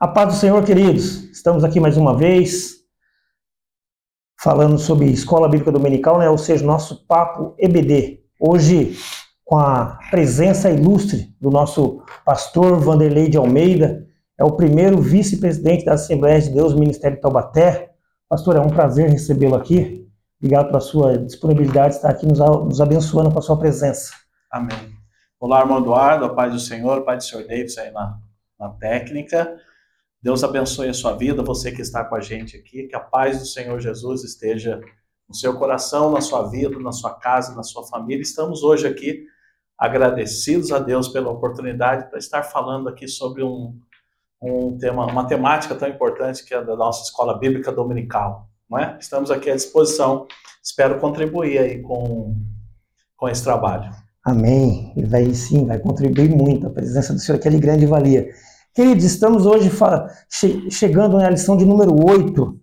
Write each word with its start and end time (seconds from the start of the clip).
A 0.00 0.06
paz 0.06 0.32
do 0.32 0.38
Senhor, 0.38 0.64
queridos. 0.64 1.24
Estamos 1.32 1.64
aqui 1.64 1.80
mais 1.80 1.96
uma 1.96 2.16
vez 2.16 2.76
falando 4.40 4.78
sobre 4.78 5.06
Escola 5.06 5.48
Bíblica 5.48 5.72
Dominical, 5.72 6.20
né? 6.20 6.30
ou 6.30 6.38
seja, 6.38 6.64
nosso 6.64 7.04
papo 7.04 7.56
EBD. 7.58 8.20
Hoje, 8.38 8.96
com 9.44 9.58
a 9.58 9.98
presença 10.08 10.70
ilustre 10.70 11.34
do 11.40 11.50
nosso 11.50 12.00
pastor 12.24 12.78
Vanderlei 12.78 13.28
de 13.28 13.36
Almeida, 13.36 14.06
é 14.38 14.44
o 14.44 14.52
primeiro 14.52 15.02
vice-presidente 15.02 15.84
da 15.84 15.94
Assembleia 15.94 16.40
de 16.40 16.50
Deus, 16.50 16.74
Ministério 16.74 17.16
de 17.16 17.20
Taubaté. 17.20 17.90
Pastor, 18.28 18.54
é 18.54 18.60
um 18.60 18.70
prazer 18.70 19.10
recebê-lo 19.10 19.56
aqui. 19.56 20.08
Obrigado 20.40 20.68
pela 20.68 20.80
sua 20.80 21.18
disponibilidade 21.18 21.88
de 21.88 21.96
estar 21.96 22.10
aqui 22.10 22.24
nos, 22.24 22.38
nos 22.38 22.80
abençoando 22.80 23.32
com 23.32 23.40
a 23.40 23.42
sua 23.42 23.58
presença. 23.58 24.12
Amém. 24.48 24.92
Olá, 25.40 25.58
irmão 25.58 25.80
Eduardo, 25.80 26.24
a 26.24 26.32
paz 26.32 26.52
do 26.52 26.60
Senhor, 26.60 26.98
a 26.98 27.02
paz 27.02 27.24
do 27.24 27.30
Senhor 27.30 27.48
Davis 27.48 27.76
aí 27.78 27.90
na, 27.90 28.16
na 28.60 28.68
técnica. 28.68 29.58
Deus 30.20 30.42
abençoe 30.42 30.88
a 30.88 30.94
sua 30.94 31.12
vida, 31.16 31.42
você 31.42 31.70
que 31.70 31.80
está 31.80 32.04
com 32.04 32.16
a 32.16 32.20
gente 32.20 32.56
aqui, 32.56 32.88
que 32.88 32.96
a 32.96 33.00
paz 33.00 33.38
do 33.38 33.46
Senhor 33.46 33.78
Jesus 33.78 34.24
esteja 34.24 34.80
no 35.28 35.34
seu 35.34 35.56
coração, 35.56 36.10
na 36.10 36.20
sua 36.20 36.48
vida, 36.48 36.76
na 36.80 36.90
sua 36.90 37.14
casa, 37.14 37.54
na 37.54 37.62
sua 37.62 37.86
família. 37.86 38.22
Estamos 38.22 38.64
hoje 38.64 38.86
aqui 38.86 39.24
agradecidos 39.78 40.72
a 40.72 40.80
Deus 40.80 41.08
pela 41.08 41.30
oportunidade 41.30 42.10
para 42.10 42.18
estar 42.18 42.42
falando 42.42 42.88
aqui 42.88 43.06
sobre 43.06 43.44
um, 43.44 43.78
um 44.42 44.76
tema, 44.76 45.06
uma 45.06 45.24
temática 45.24 45.74
tão 45.76 45.88
importante 45.88 46.44
que 46.44 46.52
é 46.52 46.64
da 46.64 46.74
nossa 46.74 47.04
escola 47.04 47.38
bíblica 47.38 47.70
dominical. 47.70 48.48
Não 48.68 48.76
é? 48.76 48.96
Estamos 49.00 49.30
aqui 49.30 49.50
à 49.50 49.54
disposição, 49.54 50.26
espero 50.62 50.98
contribuir 50.98 51.58
aí 51.58 51.80
com, 51.80 52.34
com 53.16 53.28
esse 53.28 53.44
trabalho. 53.44 53.90
Amém. 54.24 54.92
Ele 54.96 55.06
vai 55.06 55.32
sim, 55.32 55.64
vai 55.64 55.78
contribuir 55.78 56.28
muito. 56.28 56.66
A 56.66 56.70
presença 56.70 57.14
do 57.14 57.20
Senhor 57.20 57.40
é 57.42 57.50
de 57.50 57.58
grande 57.58 57.86
valia. 57.86 58.28
Queridos, 58.78 59.02
estamos 59.02 59.44
hoje 59.44 59.72
che 60.30 60.70
chegando 60.70 61.18
na 61.18 61.28
lição 61.28 61.56
de 61.56 61.64
número 61.64 61.96
8, 62.00 62.60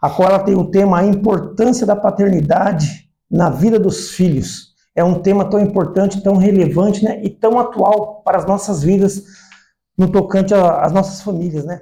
a 0.00 0.08
qual 0.08 0.30
ela 0.30 0.38
tem 0.38 0.54
o 0.54 0.70
tema 0.70 1.00
A 1.00 1.04
Importância 1.04 1.86
da 1.86 1.94
Paternidade 1.94 3.10
na 3.30 3.50
Vida 3.50 3.78
dos 3.78 4.12
Filhos. 4.12 4.68
É 4.96 5.04
um 5.04 5.20
tema 5.20 5.44
tão 5.44 5.60
importante, 5.60 6.22
tão 6.22 6.36
relevante 6.36 7.04
né, 7.04 7.22
e 7.22 7.28
tão 7.28 7.58
atual 7.58 8.22
para 8.22 8.38
as 8.38 8.46
nossas 8.46 8.82
vidas 8.82 9.22
no 9.98 10.10
tocante 10.10 10.54
às 10.54 10.92
nossas 10.92 11.20
famílias. 11.20 11.66
Né? 11.66 11.78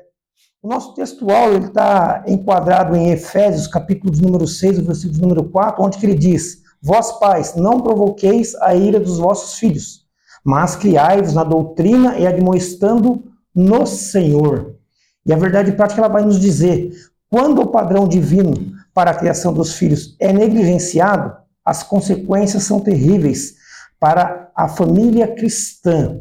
O 0.61 0.67
nosso 0.69 0.93
textual 0.95 1.53
está 1.53 2.25
enquadrado 2.27 2.97
em 2.97 3.13
Efésios, 3.13 3.69
capítulo 3.69 4.13
de 4.13 4.23
número 4.23 4.45
6, 4.45 4.81
versículo 4.81 5.15
de 5.15 5.23
número 5.23 5.45
4, 5.45 5.85
onde 5.85 6.05
ele 6.05 6.17
diz, 6.17 6.63
Vós 6.83 7.13
pais, 7.21 7.55
não 7.55 7.81
provoqueis 7.81 8.57
a 8.57 8.75
ira 8.75 8.99
dos 8.99 9.19
vossos 9.19 9.57
filhos, 9.57 10.05
mas 10.45 10.75
criai-vos 10.75 11.35
na 11.35 11.45
doutrina 11.45 12.19
e 12.19 12.27
admoestando 12.27 13.31
no 13.55 13.87
Senhor. 13.87 14.77
E 15.25 15.33
a 15.33 15.37
verdade 15.37 15.73
prática 15.73 16.01
ela 16.01 16.09
vai 16.09 16.25
nos 16.25 16.41
dizer: 16.41 16.93
quando 17.31 17.61
o 17.63 17.69
padrão 17.69 18.09
divino 18.09 18.53
para 18.93 19.11
a 19.11 19.15
criação 19.15 19.53
dos 19.53 19.75
filhos 19.75 20.17
é 20.21 20.33
negligenciado, 20.33 21.35
as 21.65 21.83
consequências 21.83 22.65
são 22.65 22.81
terríveis 22.81 23.55
para 23.99 24.51
a 24.55 24.69
família 24.69 25.29
cristã. 25.29 26.21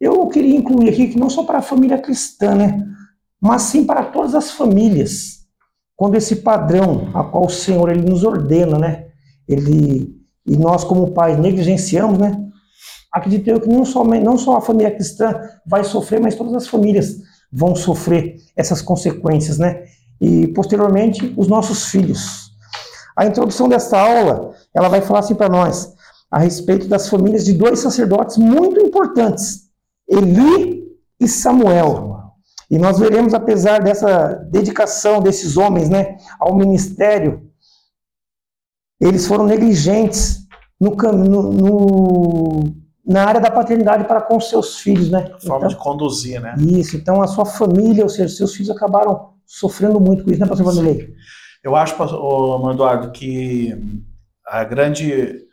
Eu 0.00 0.26
queria 0.28 0.56
incluir 0.56 0.88
aqui 0.88 1.08
que 1.08 1.18
não 1.18 1.28
só 1.28 1.44
para 1.44 1.58
a 1.58 1.62
família 1.62 1.98
cristã, 1.98 2.54
né? 2.54 2.86
Mas 3.40 3.62
sim 3.62 3.84
para 3.84 4.04
todas 4.04 4.34
as 4.34 4.52
famílias. 4.52 5.40
Quando 5.96 6.14
esse 6.14 6.36
padrão 6.36 7.10
a 7.12 7.24
qual 7.24 7.46
o 7.46 7.50
Senhor 7.50 7.90
ele 7.90 8.08
nos 8.08 8.24
ordena, 8.24 8.78
né? 8.78 9.08
Ele 9.46 10.18
e 10.46 10.56
nós 10.56 10.84
como 10.84 11.12
pais 11.12 11.38
negligenciamos, 11.38 12.18
né? 12.18 12.49
Acredito 13.12 13.48
eu 13.48 13.60
que 13.60 13.68
não 13.68 13.84
só, 13.84 14.04
não 14.04 14.38
só 14.38 14.56
a 14.56 14.60
família 14.60 14.90
cristã 14.90 15.34
vai 15.66 15.84
sofrer, 15.84 16.20
mas 16.20 16.34
todas 16.34 16.54
as 16.54 16.68
famílias 16.68 17.16
vão 17.52 17.74
sofrer 17.74 18.36
essas 18.56 18.80
consequências, 18.80 19.58
né? 19.58 19.84
E 20.20 20.48
posteriormente 20.48 21.34
os 21.36 21.48
nossos 21.48 21.86
filhos. 21.86 22.50
A 23.16 23.26
introdução 23.26 23.68
desta 23.68 23.98
aula, 23.98 24.54
ela 24.74 24.88
vai 24.88 25.00
falar 25.00 25.20
assim 25.20 25.34
para 25.34 25.48
nós 25.48 25.94
a 26.30 26.38
respeito 26.38 26.86
das 26.86 27.08
famílias 27.08 27.44
de 27.44 27.52
dois 27.52 27.80
sacerdotes 27.80 28.36
muito 28.36 28.80
importantes, 28.80 29.68
Eli 30.08 30.84
e 31.18 31.26
Samuel. 31.26 32.10
E 32.70 32.78
nós 32.78 33.00
veremos, 33.00 33.34
apesar 33.34 33.82
dessa 33.82 34.34
dedicação 34.48 35.20
desses 35.20 35.56
homens, 35.56 35.88
né, 35.88 36.18
ao 36.38 36.54
ministério, 36.54 37.50
eles 39.00 39.26
foram 39.26 39.44
negligentes 39.44 40.46
no, 40.78 40.90
no, 40.94 41.52
no 41.52 42.79
na 43.06 43.24
área 43.24 43.40
da 43.40 43.50
paternidade 43.50 44.04
para 44.04 44.20
com 44.20 44.40
seus 44.40 44.78
filhos, 44.78 45.10
né? 45.10 45.32
Forma 45.40 45.66
então, 45.66 45.68
de 45.68 45.76
conduzir, 45.76 46.40
né? 46.40 46.54
Isso, 46.58 46.96
então 46.96 47.22
a 47.22 47.26
sua 47.26 47.44
família, 47.44 48.02
ou 48.02 48.08
seja, 48.08 48.28
seus 48.34 48.54
filhos 48.54 48.70
acabaram 48.70 49.34
sofrendo 49.46 50.00
muito 50.00 50.24
com 50.24 50.30
isso, 50.30 50.40
né, 50.40 50.46
pastor 50.46 50.66
Vanderlei? 50.66 51.14
Eu 51.62 51.74
acho, 51.74 51.96
pastor 51.96 52.72
Eduardo, 52.72 53.10
que 53.10 53.74
a 54.46 54.64
grande, 54.64 55.44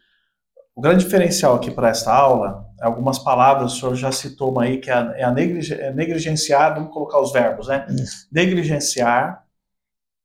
o 0.75 0.81
grande 0.81 1.03
diferencial 1.03 1.55
aqui 1.55 1.71
para 1.71 1.89
esta 1.89 2.13
aula, 2.13 2.65
algumas 2.81 3.19
palavras, 3.19 3.73
o 3.73 3.79
senhor 3.79 3.95
já 3.95 4.11
citou 4.11 4.51
uma 4.51 4.63
aí, 4.63 4.77
que 4.77 4.89
é 4.89 4.93
a, 4.93 5.13
é 5.15 5.23
a 5.23 5.29
é 5.31 5.93
negligenciar, 5.93 6.75
vamos 6.75 6.93
colocar 6.93 7.19
os 7.19 7.31
verbos, 7.31 7.67
né? 7.67 7.85
Isso. 7.89 8.27
Negligenciar, 8.31 9.43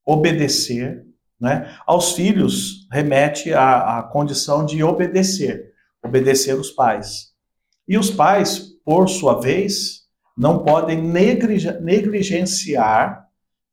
obedecer, 0.04 1.04
né? 1.40 1.74
Aos 1.86 2.12
filhos 2.12 2.86
remete 2.90 3.52
à, 3.54 3.98
à 3.98 4.02
condição 4.02 4.64
de 4.66 4.82
obedecer 4.84 5.71
obedecer 6.04 6.54
os 6.54 6.70
pais. 6.70 7.32
E 7.86 7.98
os 7.98 8.10
pais, 8.10 8.72
por 8.84 9.08
sua 9.08 9.40
vez, 9.40 10.02
não 10.36 10.62
podem 10.62 11.00
negligenciar 11.00 13.22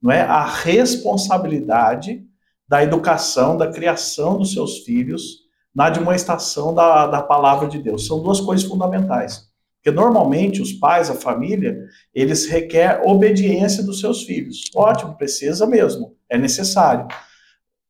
não 0.01 0.11
é, 0.11 0.21
a 0.21 0.45
responsabilidade 0.45 2.23
da 2.67 2.83
educação, 2.83 3.57
da 3.57 3.71
criação 3.71 4.37
dos 4.37 4.53
seus 4.53 4.79
filhos, 4.79 5.39
na 5.73 5.89
demonstração 5.89 6.73
da, 6.73 7.07
da 7.07 7.21
palavra 7.21 7.67
de 7.67 7.79
Deus. 7.79 8.07
São 8.07 8.21
duas 8.21 8.39
coisas 8.39 8.65
fundamentais. 8.65 9.49
Porque 9.81 9.95
normalmente 9.95 10.61
os 10.61 10.73
pais, 10.73 11.09
a 11.09 11.15
família, 11.15 11.77
eles 12.13 12.47
requerem 12.47 13.09
obediência 13.09 13.81
dos 13.81 13.99
seus 13.99 14.23
filhos. 14.23 14.63
Ótimo, 14.75 15.15
precisa 15.15 15.65
mesmo, 15.65 16.15
é 16.29 16.37
necessário. 16.37 17.07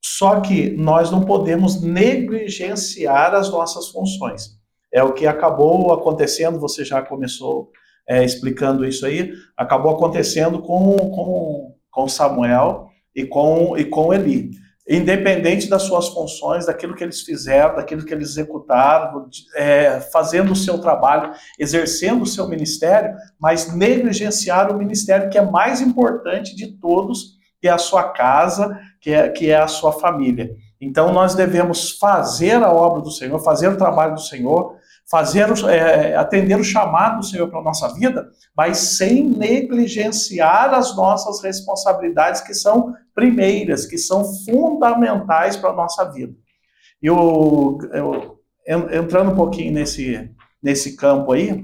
Só 0.03 0.39
que 0.39 0.69
nós 0.71 1.11
não 1.11 1.25
podemos 1.25 1.81
negligenciar 1.81 3.33
as 3.33 3.49
nossas 3.49 3.89
funções. 3.89 4.57
É 4.91 5.03
o 5.03 5.13
que 5.13 5.27
acabou 5.27 5.93
acontecendo, 5.93 6.59
você 6.59 6.83
já 6.83 7.01
começou 7.01 7.71
é, 8.07 8.23
explicando 8.23 8.85
isso 8.85 9.05
aí, 9.05 9.31
acabou 9.55 9.91
acontecendo 9.91 10.61
com, 10.61 10.97
com, 10.97 11.75
com 11.91 12.07
Samuel 12.07 12.89
e 13.15 13.25
com, 13.25 13.77
e 13.77 13.85
com 13.85 14.13
Eli. 14.13 14.51
Independente 14.89 15.69
das 15.69 15.83
suas 15.83 16.07
funções, 16.07 16.65
daquilo 16.65 16.95
que 16.95 17.03
eles 17.03 17.21
fizeram, 17.21 17.75
daquilo 17.75 18.03
que 18.03 18.11
eles 18.11 18.29
executaram, 18.29 19.29
é, 19.55 19.99
fazendo 20.01 20.53
o 20.53 20.55
seu 20.55 20.79
trabalho, 20.79 21.31
exercendo 21.59 22.23
o 22.23 22.27
seu 22.27 22.47
ministério, 22.47 23.15
mas 23.39 23.71
negligenciar 23.75 24.71
o 24.73 24.77
ministério 24.77 25.29
que 25.29 25.37
é 25.37 25.45
mais 25.45 25.79
importante 25.79 26.55
de 26.55 26.79
todos, 26.79 27.37
que 27.61 27.67
é 27.67 27.71
a 27.71 27.77
sua 27.77 28.09
casa, 28.09 28.79
que 28.99 29.11
é, 29.11 29.29
que 29.29 29.49
é 29.49 29.57
a 29.57 29.67
sua 29.67 29.91
família. 29.93 30.55
Então 30.79 31.11
nós 31.11 31.35
devemos 31.35 31.97
fazer 31.97 32.63
a 32.63 32.71
obra 32.71 33.01
do 33.01 33.11
Senhor, 33.11 33.39
fazer 33.39 33.67
o 33.67 33.77
trabalho 33.77 34.15
do 34.15 34.21
Senhor, 34.21 34.77
fazer 35.09 35.47
é, 35.67 36.15
atender 36.15 36.57
o 36.57 36.63
chamado 36.63 37.19
do 37.19 37.25
Senhor 37.25 37.49
para 37.49 37.59
a 37.59 37.63
nossa 37.63 37.93
vida, 37.93 38.29
mas 38.55 38.77
sem 38.77 39.23
negligenciar 39.23 40.73
as 40.73 40.95
nossas 40.95 41.41
responsabilidades 41.41 42.41
que 42.41 42.53
são 42.53 42.93
primeiras, 43.15 43.85
que 43.85 43.97
são 43.97 44.23
fundamentais 44.45 45.57
para 45.57 45.71
a 45.71 45.75
nossa 45.75 46.05
vida. 46.11 46.33
Eu, 47.01 47.77
eu, 47.91 48.39
entrando 48.67 49.31
um 49.31 49.35
pouquinho 49.35 49.73
nesse, 49.73 50.29
nesse 50.61 50.95
campo 50.95 51.31
aí, 51.31 51.63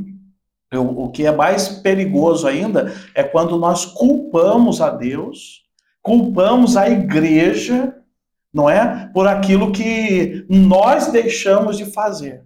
eu, 0.71 0.83
o 0.83 1.11
que 1.11 1.25
é 1.25 1.31
mais 1.31 1.69
perigoso 1.69 2.47
ainda 2.47 2.91
é 3.13 3.23
quando 3.23 3.57
nós 3.57 3.85
culpamos 3.85 4.81
a 4.81 4.89
Deus 4.89 5.64
culpamos 6.05 6.77
a 6.77 6.87
igreja, 6.87 7.95
não 8.53 8.69
é? 8.69 9.09
Por 9.11 9.27
aquilo 9.27 9.71
que 9.71 10.45
nós 10.47 11.07
deixamos 11.07 11.77
de 11.77 11.85
fazer. 11.85 12.43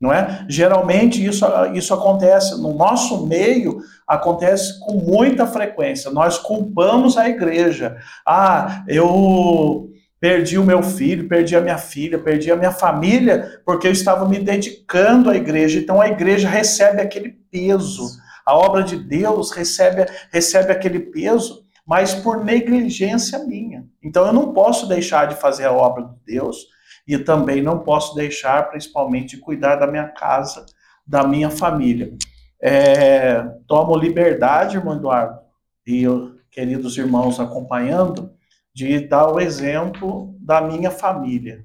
Não 0.00 0.10
é? 0.10 0.46
Geralmente 0.48 1.22
isso, 1.22 1.44
isso 1.74 1.92
acontece 1.92 2.58
no 2.58 2.72
nosso 2.72 3.26
meio, 3.26 3.80
acontece 4.06 4.80
com 4.80 4.94
muita 4.94 5.46
frequência. 5.46 6.10
Nós 6.10 6.38
culpamos 6.38 7.18
a 7.18 7.28
igreja. 7.28 7.98
Ah, 8.26 8.82
eu 8.88 9.90
perdi 10.18 10.56
o 10.56 10.64
meu 10.64 10.82
filho, 10.82 11.28
perdi 11.28 11.54
a 11.54 11.60
minha 11.60 11.78
filha, 11.78 12.18
perdi 12.18 12.50
a 12.50 12.56
minha 12.56 12.72
família 12.72 13.60
porque 13.64 13.86
eu 13.86 13.92
estava 13.92 14.26
me 14.26 14.38
dedicando 14.38 15.28
à 15.28 15.36
igreja. 15.36 15.78
Então 15.78 16.00
a 16.00 16.08
igreja 16.08 16.48
recebe 16.48 17.02
aquele 17.02 17.28
peso. 17.50 18.06
A 18.46 18.56
obra 18.56 18.82
de 18.82 18.96
Deus 18.96 19.50
recebe, 19.50 20.06
recebe 20.32 20.72
aquele 20.72 21.00
peso 21.00 21.65
mas 21.86 22.14
por 22.14 22.44
negligência 22.44 23.38
minha. 23.44 23.86
Então 24.02 24.26
eu 24.26 24.32
não 24.32 24.52
posso 24.52 24.88
deixar 24.88 25.26
de 25.26 25.36
fazer 25.36 25.64
a 25.64 25.72
obra 25.72 26.04
de 26.04 26.34
Deus 26.34 26.66
e 27.06 27.16
também 27.16 27.62
não 27.62 27.78
posso 27.78 28.14
deixar, 28.16 28.68
principalmente, 28.68 29.36
de 29.36 29.42
cuidar 29.42 29.76
da 29.76 29.86
minha 29.86 30.08
casa, 30.08 30.66
da 31.06 31.26
minha 31.26 31.50
família. 31.50 32.12
é, 32.60 33.42
tomo 33.66 33.96
liberdade, 33.96 34.76
irmão 34.76 34.96
Eduardo, 34.96 35.38
e 35.86 36.02
eu, 36.02 36.36
queridos 36.50 36.96
irmãos 36.96 37.38
acompanhando, 37.38 38.32
de 38.74 39.00
dar 39.00 39.30
o 39.30 39.38
exemplo 39.38 40.34
da 40.40 40.60
minha 40.60 40.90
família. 40.90 41.64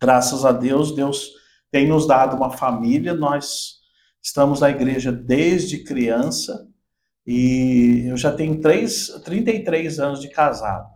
Graças 0.00 0.44
a 0.44 0.52
Deus, 0.52 0.94
Deus 0.94 1.30
tem 1.70 1.86
nos 1.86 2.06
dado 2.06 2.36
uma 2.36 2.50
família, 2.50 3.14
nós 3.14 3.74
estamos 4.22 4.60
na 4.60 4.70
igreja 4.70 5.12
desde 5.12 5.84
criança 5.84 6.66
e 7.26 8.06
eu 8.08 8.16
já 8.16 8.32
tenho 8.32 8.60
três, 8.60 9.08
33 9.24 10.00
anos 10.00 10.20
de 10.20 10.28
casado. 10.28 10.88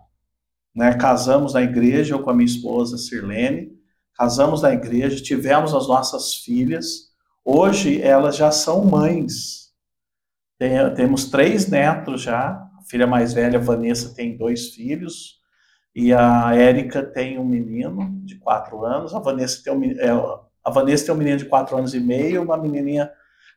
Né? 0.75 0.95
Casamos 0.95 1.55
na 1.55 1.63
igreja, 1.63 2.15
eu 2.15 2.23
com 2.23 2.31
a 2.31 2.35
minha 2.35 2.47
esposa 2.47 2.99
Sirlene, 2.99 3.73
casamos 4.15 4.63
na 4.63 4.73
igreja, 4.73 5.23
tivemos 5.23 5.75
as 5.75 5.87
nossas 5.87 6.35
filhas, 6.37 7.13
hoje 7.45 8.03
elas 8.03 8.37
já 8.37 8.51
são 8.51 8.85
mães. 8.85 9.73
Tem, 10.59 10.73
temos 10.95 11.27
três 11.27 11.69
netos 11.69 12.23
já, 12.23 12.51
a 12.51 12.83
filha 12.89 13.07
mais 13.07 13.33
velha, 13.33 13.59
Vanessa, 13.59 14.15
tem 14.15 14.37
dois 14.37 14.69
filhos, 14.69 15.41
e 15.95 16.13
a 16.13 16.55
Érica 16.55 17.03
tem 17.03 17.39
um 17.39 17.45
menino 17.45 18.21
de 18.25 18.37
quatro 18.37 18.85
anos, 18.85 19.15
a 19.15 19.21
Vanessa 19.21 19.63
tem 19.63 19.73
um, 19.73 19.85
é, 19.85 20.11
a 20.65 20.71
Vanessa 20.71 21.07
tem 21.07 21.15
um 21.15 21.19
menino 21.19 21.37
de 21.37 21.45
quatro 21.45 21.77
anos 21.77 21.95
e 21.95 22.01
meio, 22.01 22.43
uma 22.43 22.57
menininha 22.57 23.11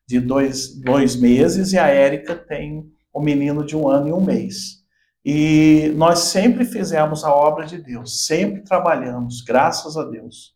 de 0.07 0.19
dois, 0.19 0.79
dois 0.81 1.15
meses, 1.15 1.73
e 1.73 1.77
a 1.77 1.87
Érica 1.87 2.35
tem 2.35 2.89
um 3.13 3.21
menino 3.21 3.65
de 3.65 3.75
um 3.75 3.87
ano 3.87 4.07
e 4.07 4.13
um 4.13 4.21
mês. 4.21 4.77
E 5.25 5.91
nós 5.95 6.19
sempre 6.19 6.63
fizemos 6.63 7.23
a 7.25 7.33
obra 7.33 7.65
de 7.65 7.77
Deus, 7.77 8.25
sempre 8.25 8.61
trabalhamos, 8.61 9.41
graças 9.41 9.97
a 9.97 10.03
Deus. 10.05 10.55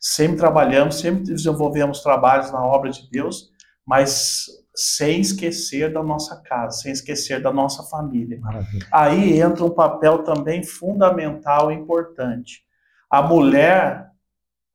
Sempre 0.00 0.38
trabalhamos, 0.38 1.00
sempre 1.00 1.24
desenvolvemos 1.24 2.02
trabalhos 2.02 2.50
na 2.52 2.64
obra 2.64 2.90
de 2.90 3.10
Deus, 3.10 3.50
mas 3.84 4.46
sem 4.74 5.20
esquecer 5.20 5.92
da 5.92 6.02
nossa 6.02 6.40
casa, 6.42 6.78
sem 6.78 6.92
esquecer 6.92 7.42
da 7.42 7.52
nossa 7.52 7.82
família. 7.82 8.38
Maravilha. 8.40 8.86
Aí 8.92 9.40
entra 9.40 9.64
um 9.64 9.70
papel 9.70 10.22
também 10.22 10.62
fundamental 10.62 11.72
e 11.72 11.74
importante. 11.74 12.62
A 13.10 13.20
mulher, 13.20 14.08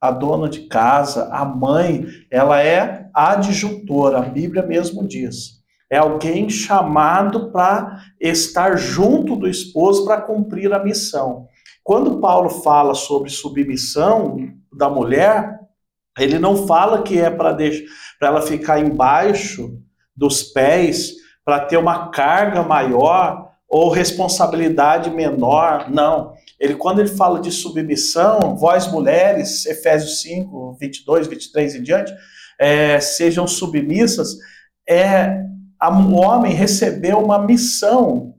a 0.02 0.12
dona 0.12 0.50
de 0.50 0.68
casa, 0.68 1.30
a 1.32 1.46
mãe, 1.46 2.06
ela 2.30 2.62
é 2.62 3.03
adjutora, 3.14 4.20
a 4.20 4.22
Bíblia 4.22 4.64
mesmo 4.64 5.08
diz. 5.08 5.62
É 5.90 5.98
alguém 5.98 6.50
chamado 6.50 7.52
para 7.52 8.02
estar 8.20 8.78
junto 8.78 9.36
do 9.36 9.48
esposo 9.48 10.06
para 10.06 10.22
cumprir 10.22 10.74
a 10.74 10.84
missão. 10.84 11.48
Quando 11.84 12.20
Paulo 12.20 12.50
fala 12.50 12.96
sobre 12.96 13.30
submissão 13.30 14.38
da 14.76 14.90
mulher, 14.90 15.60
ele 16.18 16.40
não 16.40 16.66
fala 16.66 17.04
que 17.04 17.20
é 17.20 17.30
para 17.30 17.58
ela 18.22 18.42
ficar 18.42 18.80
embaixo 18.80 19.78
dos 20.16 20.44
pés 20.44 21.14
para 21.44 21.60
ter 21.60 21.78
uma 21.78 22.10
carga 22.10 22.64
maior 22.64 23.52
ou 23.68 23.90
responsabilidade 23.90 25.10
menor. 25.10 25.90
Não. 25.90 26.34
Ele, 26.60 26.76
quando 26.76 27.00
ele 27.00 27.10
fala 27.10 27.40
de 27.40 27.52
submissão, 27.52 28.56
vós 28.56 28.90
mulheres, 28.92 29.66
Efésios 29.66 30.22
5, 30.22 30.78
22, 30.80 31.28
23 31.28 31.76
e 31.76 31.82
diante, 31.82 32.14
é, 32.64 32.98
sejam 33.02 33.46
submissas, 33.46 34.38
é 34.90 35.44
o 35.82 36.16
homem 36.16 36.54
recebeu 36.54 37.20
uma 37.20 37.38
missão 37.40 38.36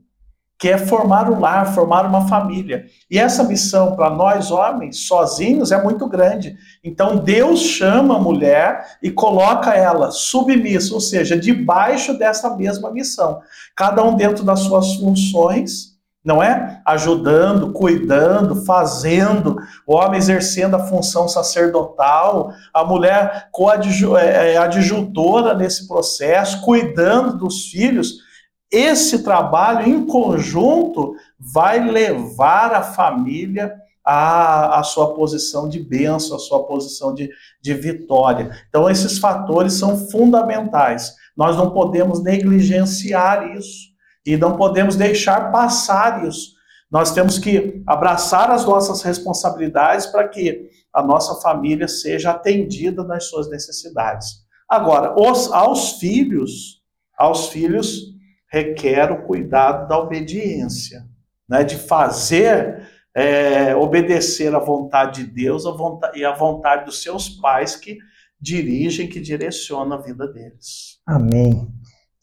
que 0.57 0.69
é 0.69 0.79
formar 0.79 1.29
um 1.29 1.39
lar, 1.39 1.75
formar 1.75 2.07
uma 2.07 2.27
família. 2.27 2.85
E 3.11 3.19
essa 3.19 3.43
missão 3.43 3.95
para 3.95 4.09
nós 4.09 4.49
homens, 4.49 5.05
sozinhos, 5.05 5.71
é 5.71 5.83
muito 5.83 6.07
grande. 6.07 6.55
Então 6.83 7.17
Deus 7.17 7.59
chama 7.59 8.15
a 8.15 8.19
mulher 8.19 8.97
e 9.03 9.11
coloca 9.11 9.75
ela 9.75 10.09
submissa, 10.09 10.93
ou 10.93 11.01
seja, 11.01 11.37
debaixo 11.37 12.17
dessa 12.17 12.55
mesma 12.55 12.91
missão. 12.91 13.41
Cada 13.75 14.03
um 14.03 14.15
dentro 14.15 14.43
das 14.43 14.61
suas 14.61 14.95
funções, 14.95 15.94
não 16.25 16.41
é? 16.41 16.81
Ajudando, 16.83 17.71
cuidando, 17.71 18.65
fazendo, 18.65 19.57
o 19.85 19.95
homem 19.95 20.17
exercendo 20.17 20.75
a 20.75 20.87
função 20.87 21.27
sacerdotal, 21.27 22.51
a 22.73 22.83
mulher 22.83 23.49
é, 24.19 24.53
é, 24.53 24.57
adjutora 24.57 25.53
nesse 25.53 25.87
processo, 25.87 26.61
cuidando 26.61 27.37
dos 27.37 27.67
filhos 27.67 28.25
esse 28.71 29.23
trabalho 29.23 29.87
em 29.87 30.05
conjunto 30.05 31.13
vai 31.39 31.79
levar 31.79 32.73
a 32.73 32.81
família 32.81 33.73
à, 34.03 34.79
à 34.79 34.83
sua 34.83 35.13
posição 35.13 35.69
de 35.69 35.79
bênção, 35.79 36.35
à 36.35 36.39
sua 36.39 36.65
posição 36.65 37.13
de, 37.13 37.29
de 37.61 37.73
vitória. 37.75 38.49
Então, 38.67 38.89
esses 38.89 39.19
fatores 39.19 39.73
são 39.73 40.09
fundamentais. 40.09 41.13
Nós 41.37 41.55
não 41.55 41.71
podemos 41.71 42.23
negligenciar 42.23 43.55
isso 43.55 43.94
e 44.25 44.35
não 44.35 44.57
podemos 44.57 44.95
deixar 44.95 45.51
passar 45.51 46.25
isso. 46.25 46.55
Nós 46.89 47.13
temos 47.13 47.37
que 47.37 47.83
abraçar 47.85 48.49
as 48.51 48.65
nossas 48.65 49.01
responsabilidades 49.01 50.05
para 50.07 50.27
que 50.27 50.69
a 50.93 51.03
nossa 51.03 51.41
família 51.41 51.87
seja 51.87 52.31
atendida 52.31 53.03
nas 53.03 53.25
suas 53.25 53.49
necessidades. 53.49 54.45
Agora, 54.69 55.13
os, 55.19 55.51
aos 55.51 55.93
filhos, 55.99 56.81
aos 57.17 57.49
filhos, 57.49 58.15
requer 58.49 59.11
o 59.11 59.23
cuidado 59.23 59.87
da 59.87 59.99
obediência, 59.99 61.05
né? 61.47 61.63
de 61.63 61.75
fazer, 61.75 62.87
é, 63.13 63.75
obedecer 63.75 64.55
à 64.55 64.59
vontade 64.59 65.25
de 65.25 65.31
Deus 65.31 65.65
a 65.65 65.71
vontade, 65.71 66.17
e 66.17 66.25
à 66.25 66.33
vontade 66.33 66.85
dos 66.85 67.03
seus 67.03 67.29
pais 67.29 67.75
que 67.75 67.97
dirigem, 68.39 69.07
que 69.07 69.19
direcionam 69.19 69.97
a 69.97 70.01
vida 70.01 70.27
deles. 70.27 70.99
Amém. 71.05 71.67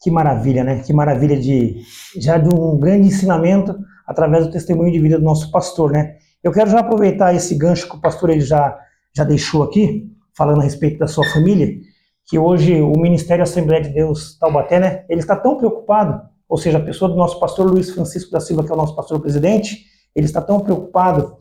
Que 0.03 0.11
maravilha, 0.11 0.63
né? 0.63 0.81
Que 0.81 0.93
maravilha 0.93 1.39
de 1.39 1.77
já 2.17 2.37
de 2.37 2.53
um 2.53 2.77
grande 2.77 3.07
ensinamento 3.07 3.75
através 4.05 4.45
do 4.45 4.51
testemunho 4.51 4.91
de 4.91 4.99
vida 4.99 5.17
do 5.17 5.23
nosso 5.23 5.49
pastor, 5.49 5.91
né? 5.91 6.17
Eu 6.43 6.51
quero 6.51 6.69
já 6.69 6.79
aproveitar 6.79 7.33
esse 7.33 7.55
gancho 7.55 7.89
que 7.89 7.95
o 7.95 8.01
pastor 8.01 8.29
ele 8.29 8.41
já 8.41 8.77
já 9.15 9.23
deixou 9.23 9.63
aqui, 9.63 10.11
falando 10.35 10.59
a 10.59 10.63
respeito 10.63 10.97
da 10.97 11.07
sua 11.07 11.23
família, 11.29 11.79
que 12.25 12.37
hoje 12.39 12.81
o 12.81 12.93
Ministério 12.93 13.43
Assembleia 13.43 13.81
de 13.81 13.89
Deus 13.89 14.37
Taubaté, 14.39 14.79
né, 14.79 15.05
ele 15.07 15.19
está 15.19 15.35
tão 15.35 15.55
preocupado, 15.57 16.21
ou 16.49 16.57
seja, 16.57 16.79
a 16.79 16.83
pessoa 16.83 17.09
do 17.09 17.15
nosso 17.15 17.39
pastor 17.39 17.69
Luiz 17.69 17.91
Francisco 17.91 18.31
da 18.31 18.39
Silva, 18.39 18.63
que 18.63 18.71
é 18.71 18.73
o 18.73 18.77
nosso 18.77 18.95
pastor 18.95 19.19
presidente, 19.21 19.85
ele 20.15 20.25
está 20.25 20.41
tão 20.41 20.59
preocupado 20.59 21.37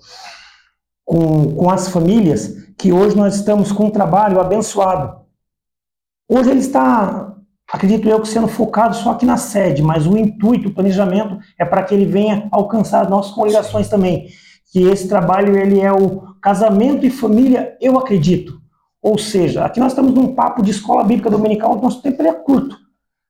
com, 1.05 1.55
com 1.55 1.71
as 1.71 1.89
famílias, 1.89 2.55
que 2.77 2.93
hoje 2.93 3.17
nós 3.17 3.35
estamos 3.35 3.73
com 3.73 3.87
um 3.87 3.91
trabalho 3.91 4.41
abençoado. 4.41 5.23
Hoje 6.29 6.51
ele 6.51 6.61
está, 6.61 7.32
acredito 7.73 8.07
eu, 8.07 8.21
que 8.21 8.29
sendo 8.29 8.47
focado 8.47 8.95
só 8.95 9.13
aqui 9.13 9.25
na 9.25 9.39
sede, 9.39 9.83
mas 9.83 10.07
o 10.07 10.17
intuito, 10.17 10.69
o 10.69 10.75
planejamento 10.75 11.39
é 11.59 11.65
para 11.65 11.83
que 11.83 11.95
ele 11.95 12.05
venha 12.05 12.47
alcançar 12.53 13.09
nossas 13.09 13.33
congregações 13.33 13.89
também. 13.89 14.29
Que 14.71 14.83
esse 14.83 15.09
trabalho 15.09 15.57
ele 15.57 15.81
é 15.81 15.91
o 15.91 16.35
casamento 16.43 17.07
e 17.07 17.11
família, 17.11 17.75
eu 17.81 17.99
acredito. 17.99 18.61
Ou 19.01 19.17
seja, 19.19 19.65
aqui 19.65 19.81
nós 19.81 19.93
estamos 19.93 20.13
num 20.13 20.35
papo 20.35 20.63
de 20.63 20.71
escola 20.71 21.03
bíblica 21.03 21.31
dominical, 21.31 21.73
onde 21.73 21.83
nosso 21.83 22.03
tempo 22.03 22.23
é 22.23 22.33
curto. 22.33 22.77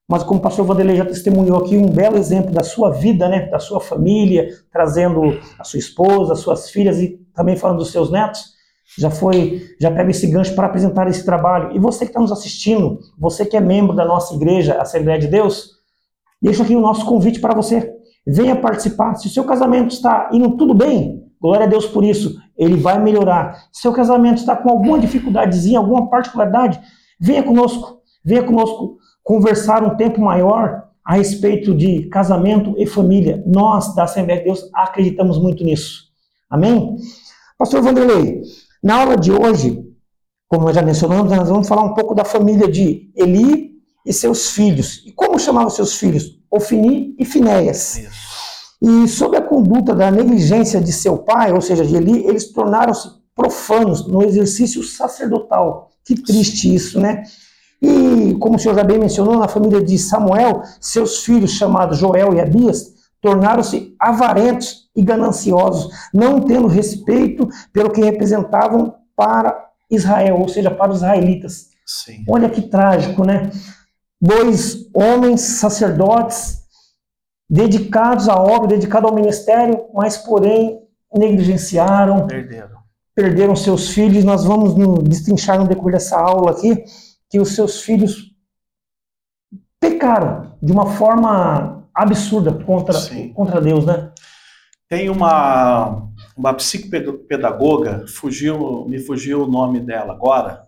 Mas 0.08 0.24
como 0.24 0.40
o 0.40 0.42
pastor 0.42 0.66
Vanderlei 0.66 0.96
já 0.96 1.04
testemunhou 1.04 1.58
aqui 1.58 1.76
um 1.76 1.88
belo 1.88 2.18
exemplo 2.18 2.50
da 2.50 2.64
sua 2.64 2.90
vida, 2.90 3.28
né, 3.28 3.46
da 3.46 3.60
sua 3.60 3.80
família, 3.80 4.48
trazendo 4.70 5.38
a 5.58 5.64
sua 5.64 5.78
esposa, 5.78 6.32
as 6.32 6.40
suas 6.40 6.68
filhas 6.68 6.98
e 6.98 7.18
também 7.32 7.56
falando 7.56 7.78
dos 7.78 7.92
seus 7.92 8.10
netos, 8.10 8.52
já 8.98 9.10
foi, 9.10 9.62
já 9.80 9.90
pega 9.90 10.10
esse 10.10 10.26
gancho 10.26 10.54
para 10.54 10.66
apresentar 10.66 11.08
esse 11.08 11.24
trabalho. 11.24 11.74
E 11.74 11.78
você 11.78 12.04
que 12.04 12.10
está 12.10 12.20
nos 12.20 12.32
assistindo, 12.32 12.98
você 13.18 13.44
que 13.44 13.56
é 13.56 13.60
membro 13.60 13.94
da 13.94 14.04
nossa 14.04 14.34
igreja, 14.34 14.80
Assembleia 14.80 15.18
de 15.18 15.28
Deus, 15.28 15.70
deixa 16.40 16.62
aqui 16.62 16.76
o 16.76 16.80
nosso 16.80 17.04
convite 17.06 17.40
para 17.40 17.54
você. 17.54 17.92
Venha 18.26 18.56
participar. 18.56 19.14
Se 19.14 19.26
o 19.26 19.30
seu 19.30 19.44
casamento 19.44 19.92
está 19.92 20.30
indo 20.32 20.56
tudo 20.56 20.74
bem, 20.74 21.24
glória 21.40 21.66
a 21.66 21.68
Deus 21.68 21.86
por 21.86 22.04
isso 22.04 22.40
ele 22.56 22.76
vai 22.76 23.00
melhorar. 23.00 23.66
Se 23.72 23.82
seu 23.82 23.92
casamento 23.92 24.38
está 24.38 24.56
com 24.56 24.70
alguma 24.70 24.98
dificuldadezinha, 24.98 25.78
alguma 25.78 26.08
particularidade, 26.08 26.80
venha 27.20 27.42
conosco, 27.42 28.00
venha 28.24 28.42
conosco 28.42 28.98
conversar 29.22 29.82
um 29.82 29.96
tempo 29.96 30.20
maior 30.20 30.84
a 31.04 31.14
respeito 31.14 31.74
de 31.74 32.02
casamento 32.08 32.74
e 32.78 32.86
família. 32.86 33.42
Nós, 33.46 33.94
da 33.94 34.04
Assembleia 34.04 34.40
de 34.40 34.46
Deus, 34.46 34.68
acreditamos 34.72 35.38
muito 35.38 35.64
nisso. 35.64 36.04
Amém? 36.48 36.96
Pastor 37.58 37.82
Vanderlei, 37.82 38.42
na 38.82 39.00
aula 39.00 39.16
de 39.16 39.30
hoje, 39.30 39.84
como 40.48 40.64
nós 40.64 40.74
já 40.74 40.82
mencionamos, 40.82 41.30
nós 41.30 41.48
vamos 41.48 41.68
falar 41.68 41.82
um 41.82 41.94
pouco 41.94 42.14
da 42.14 42.24
família 42.24 42.70
de 42.70 43.10
Eli 43.16 43.72
e 44.04 44.12
seus 44.12 44.50
filhos. 44.50 45.02
E 45.06 45.12
como 45.12 45.38
chamavam 45.38 45.70
seus 45.70 45.94
filhos? 45.96 46.38
Ofini 46.50 47.14
e 47.18 47.24
Finéias. 47.24 47.98
Isso. 47.98 48.32
E 48.82 49.08
sob 49.08 49.36
a 49.36 49.40
conduta 49.40 49.94
da 49.94 50.10
negligência 50.10 50.80
de 50.80 50.92
seu 50.92 51.18
pai, 51.18 51.52
ou 51.52 51.60
seja, 51.60 51.84
de 51.84 51.94
Eli, 51.94 52.26
eles 52.26 52.52
tornaram-se 52.52 53.08
profanos 53.34 54.06
no 54.06 54.22
exercício 54.24 54.82
sacerdotal. 54.82 55.90
Que 56.04 56.20
triste 56.20 56.74
isso, 56.74 57.00
né? 57.00 57.22
E, 57.80 58.36
como 58.40 58.56
o 58.56 58.58
senhor 58.58 58.74
já 58.74 58.84
bem 58.84 58.98
mencionou, 58.98 59.38
na 59.38 59.48
família 59.48 59.82
de 59.82 59.96
Samuel, 59.98 60.62
seus 60.80 61.18
filhos, 61.24 61.52
chamados 61.52 61.98
Joel 61.98 62.34
e 62.34 62.40
Abias, 62.40 62.92
tornaram-se 63.22 63.94
avarentos 63.98 64.90
e 64.94 65.02
gananciosos, 65.02 65.90
não 66.12 66.40
tendo 66.40 66.66
respeito 66.66 67.48
pelo 67.72 67.90
que 67.90 68.02
representavam 68.02 68.96
para 69.16 69.70
Israel, 69.90 70.40
ou 70.40 70.48
seja, 70.48 70.70
para 70.70 70.90
os 70.90 70.98
israelitas. 70.98 71.68
Sim. 71.86 72.24
Olha 72.28 72.50
que 72.50 72.62
trágico, 72.62 73.24
né? 73.24 73.50
dois 74.22 74.88
homens 74.94 75.40
sacerdotes 75.40 76.62
dedicados 77.50 78.28
à 78.28 78.36
obra, 78.36 78.68
dedicados 78.68 79.10
ao 79.10 79.16
ministério, 79.16 79.86
mas 79.92 80.16
porém 80.16 80.80
negligenciaram, 81.12 82.28
Perderam. 82.28 82.78
perderam 83.14 83.56
seus 83.56 83.90
filhos. 83.90 84.22
Nós 84.22 84.44
vamos 84.44 84.74
destrinchar 85.02 85.58
no 85.58 85.66
decorrer 85.66 85.94
dessa 85.94 86.18
aula 86.18 86.52
aqui 86.52 86.84
que 87.28 87.40
os 87.40 87.54
seus 87.54 87.82
filhos 87.82 88.32
pecaram 89.80 90.52
de 90.62 90.72
uma 90.72 90.86
forma 90.86 91.81
absurda 91.94 92.52
contra, 92.52 92.94
Sim. 92.94 93.32
contra 93.32 93.60
Deus, 93.60 93.84
né? 93.84 94.12
Tem 94.88 95.08
uma, 95.08 96.08
uma 96.36 96.54
psicopedagoga, 96.54 98.04
fugiu, 98.06 98.86
me 98.86 98.98
fugiu 98.98 99.44
o 99.44 99.50
nome 99.50 99.80
dela 99.80 100.12
agora, 100.12 100.66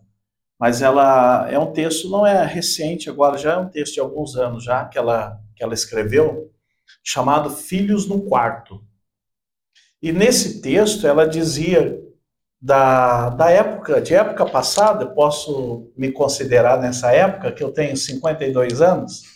mas 0.58 0.80
ela 0.80 1.46
é 1.50 1.58
um 1.58 1.72
texto, 1.72 2.08
não 2.08 2.26
é 2.26 2.44
recente 2.44 3.10
agora, 3.10 3.36
já 3.36 3.52
é 3.52 3.56
um 3.58 3.68
texto 3.68 3.94
de 3.94 4.00
alguns 4.00 4.36
anos 4.36 4.64
já 4.64 4.84
que 4.86 4.96
ela, 4.96 5.38
que 5.54 5.62
ela 5.62 5.74
escreveu, 5.74 6.50
chamado 7.02 7.50
Filhos 7.50 8.08
no 8.08 8.22
Quarto. 8.22 8.82
E 10.00 10.12
nesse 10.12 10.62
texto 10.62 11.06
ela 11.06 11.28
dizia 11.28 12.00
da, 12.64 13.28
da 13.28 13.50
época, 13.50 14.00
de 14.00 14.14
época 14.14 14.46
passada, 14.46 15.06
posso 15.06 15.92
me 15.94 16.10
considerar 16.10 16.80
nessa 16.80 17.12
época, 17.12 17.52
que 17.52 17.62
eu 17.62 17.70
tenho 17.70 17.94
52 17.94 18.80
anos. 18.80 19.33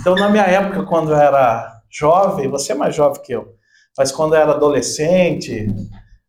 Então, 0.00 0.14
na 0.14 0.28
minha 0.28 0.44
época, 0.44 0.84
quando 0.84 1.10
eu 1.10 1.16
era 1.16 1.80
jovem, 1.90 2.48
você 2.48 2.72
é 2.72 2.74
mais 2.74 2.94
jovem 2.94 3.22
que 3.22 3.32
eu, 3.32 3.54
mas 3.96 4.10
quando 4.10 4.34
eu 4.34 4.40
era 4.40 4.52
adolescente, 4.52 5.66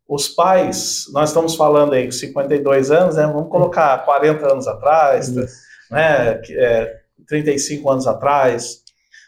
os 0.07 0.27
pais, 0.29 1.05
nós 1.11 1.29
estamos 1.29 1.55
falando 1.55 1.93
aí 1.93 2.05
com 2.05 2.11
52 2.11 2.91
anos, 2.91 3.15
né, 3.15 3.25
vamos 3.25 3.49
colocar 3.49 3.97
40 4.05 4.51
anos 4.51 4.67
atrás, 4.67 5.33
né, 5.33 6.41
é, 6.49 6.99
35 7.27 7.89
anos 7.89 8.07
atrás, 8.07 8.83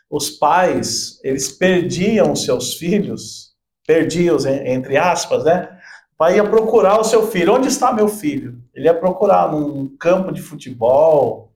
os 0.10 0.30
pais, 0.30 1.20
eles 1.24 1.50
perdiam 1.50 2.36
seus 2.36 2.76
filhos, 2.76 3.54
perdiam, 3.86 4.38
entre 4.66 4.98
aspas, 4.98 5.44
né, 5.44 5.78
pai 6.18 6.38
ia 6.38 6.44
procurar 6.44 7.00
o 7.00 7.04
seu 7.04 7.28
filho. 7.28 7.54
Onde 7.54 7.68
está 7.68 7.94
meu 7.94 8.08
filho? 8.08 8.60
Ele 8.74 8.86
ia 8.86 8.94
procurar 8.94 9.52
num 9.52 9.96
campo 9.98 10.32
de 10.32 10.42
futebol, 10.42 11.47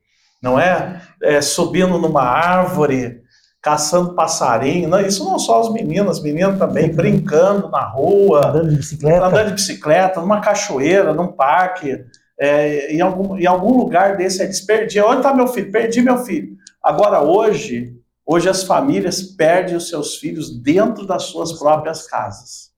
não 0.41 0.59
é? 0.59 1.01
é 1.21 1.41
subindo 1.41 1.97
numa 1.99 2.23
árvore, 2.23 3.21
caçando 3.61 4.15
passarinho. 4.15 4.89
Não, 4.89 4.99
isso 4.99 5.23
não 5.23 5.37
só 5.37 5.61
os 5.61 5.71
meninos, 5.71 6.17
as 6.17 6.23
meninas 6.23 6.57
também, 6.57 6.91
brincando 6.91 7.69
na 7.69 7.85
rua. 7.85 8.47
Andando 8.47 8.69
de 8.69 8.75
bicicleta. 8.77 9.25
Andando 9.25 9.47
de 9.47 9.53
bicicleta, 9.53 10.21
numa 10.21 10.41
cachoeira, 10.41 11.13
num 11.13 11.27
parque. 11.27 12.03
É, 12.39 12.91
em, 12.91 13.01
algum, 13.01 13.37
em 13.37 13.45
algum 13.45 13.77
lugar 13.77 14.17
desse, 14.17 14.41
eles 14.41 14.61
perdiam. 14.61 15.07
Onde 15.07 15.17
está 15.17 15.33
meu 15.33 15.47
filho? 15.47 15.71
Perdi 15.71 16.01
meu 16.01 16.17
filho. 16.25 16.57
Agora, 16.81 17.21
hoje, 17.21 17.95
hoje 18.25 18.49
as 18.49 18.63
famílias 18.63 19.21
perdem 19.21 19.75
os 19.75 19.89
seus 19.89 20.15
filhos 20.15 20.49
dentro 20.49 21.05
das 21.05 21.23
suas 21.23 21.53
próprias 21.53 22.07
casas. 22.07 22.71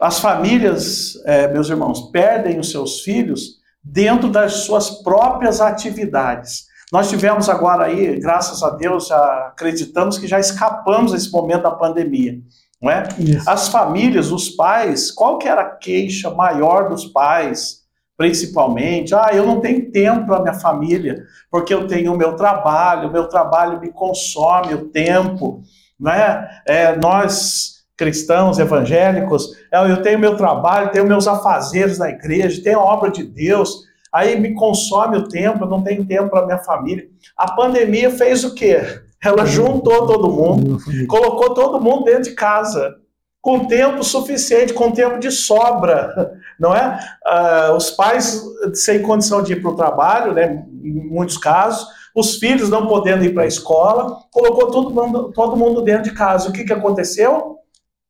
As 0.00 0.18
famílias, 0.18 1.14
é, 1.24 1.46
meus 1.48 1.70
irmãos, 1.70 2.10
perdem 2.10 2.58
os 2.58 2.70
seus 2.70 3.00
filhos 3.00 3.60
dentro 3.86 4.28
das 4.28 4.64
suas 4.64 4.90
próprias 5.02 5.60
atividades. 5.60 6.66
Nós 6.92 7.08
tivemos 7.08 7.48
agora 7.48 7.86
aí, 7.86 8.18
graças 8.18 8.62
a 8.62 8.70
Deus, 8.70 9.10
acreditamos 9.10 10.18
que 10.18 10.26
já 10.26 10.40
escapamos 10.40 11.12
desse 11.12 11.30
momento 11.30 11.62
da 11.62 11.70
pandemia. 11.70 12.38
Não 12.82 12.90
é? 12.90 13.04
As 13.46 13.68
famílias, 13.68 14.30
os 14.30 14.50
pais, 14.50 15.10
qual 15.10 15.38
que 15.38 15.48
era 15.48 15.62
a 15.62 15.70
queixa 15.70 16.30
maior 16.30 16.88
dos 16.88 17.06
pais, 17.06 17.82
principalmente? 18.16 19.14
Ah, 19.14 19.30
eu 19.32 19.46
não 19.46 19.60
tenho 19.60 19.90
tempo 19.90 20.26
para 20.26 20.42
minha 20.42 20.54
família, 20.54 21.24
porque 21.50 21.72
eu 21.72 21.86
tenho 21.86 22.12
o 22.12 22.16
meu 22.16 22.34
trabalho, 22.36 23.08
o 23.08 23.12
meu 23.12 23.28
trabalho 23.28 23.80
me 23.80 23.90
consome 23.92 24.74
o 24.74 24.88
tempo. 24.88 25.62
Não 25.98 26.12
é? 26.12 26.62
é 26.66 26.96
nós 26.96 27.75
cristãos, 27.96 28.58
evangélicos, 28.58 29.56
é, 29.72 29.90
eu 29.90 30.02
tenho 30.02 30.18
meu 30.18 30.36
trabalho, 30.36 30.90
tenho 30.90 31.06
meus 31.06 31.26
afazeres 31.26 31.98
na 31.98 32.10
igreja, 32.10 32.62
tenho 32.62 32.78
a 32.78 32.84
obra 32.84 33.10
de 33.10 33.24
Deus, 33.24 33.84
aí 34.12 34.38
me 34.38 34.54
consome 34.54 35.16
o 35.16 35.28
tempo, 35.28 35.64
eu 35.64 35.68
não 35.68 35.82
tenho 35.82 36.04
tempo 36.04 36.30
para 36.30 36.46
minha 36.46 36.58
família. 36.58 37.06
A 37.36 37.52
pandemia 37.52 38.10
fez 38.10 38.44
o 38.44 38.54
quê? 38.54 39.00
Ela 39.24 39.46
juntou 39.46 40.06
todo 40.06 40.30
mundo, 40.30 40.78
colocou 41.08 41.54
todo 41.54 41.80
mundo 41.80 42.04
dentro 42.04 42.24
de 42.24 42.32
casa, 42.32 42.96
com 43.40 43.66
tempo 43.66 44.02
suficiente, 44.02 44.74
com 44.74 44.90
tempo 44.90 45.18
de 45.18 45.30
sobra, 45.30 46.32
não 46.58 46.74
é? 46.74 46.98
Uh, 47.24 47.76
os 47.76 47.90
pais 47.90 48.44
sem 48.74 49.00
condição 49.00 49.42
de 49.42 49.52
ir 49.52 49.62
para 49.62 49.70
o 49.70 49.76
trabalho, 49.76 50.32
né, 50.32 50.64
em 50.82 51.08
muitos 51.08 51.38
casos, 51.38 51.86
os 52.14 52.36
filhos 52.36 52.70
não 52.70 52.86
podendo 52.86 53.24
ir 53.24 53.34
para 53.34 53.44
a 53.44 53.46
escola, 53.46 54.16
colocou 54.32 54.70
todo 54.70 54.90
mundo, 54.90 55.32
todo 55.32 55.56
mundo 55.56 55.82
dentro 55.82 56.04
de 56.04 56.12
casa. 56.12 56.48
O 56.48 56.52
que, 56.52 56.64
que 56.64 56.72
aconteceu? 56.72 57.58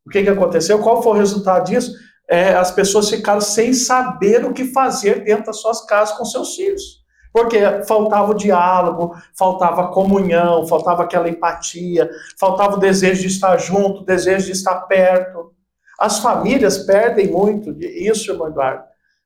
O 0.06 0.10
que, 0.10 0.22
que 0.22 0.28
aconteceu? 0.28 0.78
Qual 0.78 1.02
foi 1.02 1.12
o 1.12 1.16
resultado 1.16 1.64
disso? 1.66 1.92
É, 2.28 2.54
as 2.54 2.70
pessoas 2.70 3.10
ficaram 3.10 3.40
sem 3.40 3.72
saber 3.72 4.44
o 4.44 4.52
que 4.52 4.64
fazer 4.64 5.24
dentro 5.24 5.46
das 5.46 5.60
suas 5.60 5.84
casas 5.84 6.16
com 6.16 6.24
seus 6.24 6.54
filhos. 6.54 7.04
Porque 7.32 7.58
faltava 7.86 8.30
o 8.30 8.34
diálogo, 8.34 9.14
faltava 9.36 9.82
a 9.82 9.88
comunhão, 9.88 10.66
faltava 10.66 11.02
aquela 11.02 11.28
empatia, 11.28 12.08
faltava 12.38 12.76
o 12.76 12.80
desejo 12.80 13.20
de 13.20 13.26
estar 13.26 13.56
junto, 13.58 14.00
o 14.00 14.04
desejo 14.04 14.46
de 14.46 14.52
estar 14.52 14.74
perto. 14.82 15.52
As 15.98 16.18
famílias 16.18 16.78
perdem 16.78 17.30
muito 17.30 17.72
isso, 17.80 18.30
irmão 18.30 18.48
Eduardo, 18.48 18.84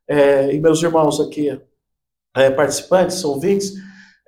é, 0.09 0.53
e 0.53 0.61
meus 0.61 0.83
irmãos 0.83 1.21
aqui, 1.21 1.61
é, 2.37 2.51
participantes, 2.51 3.23
ouvintes, 3.23 3.75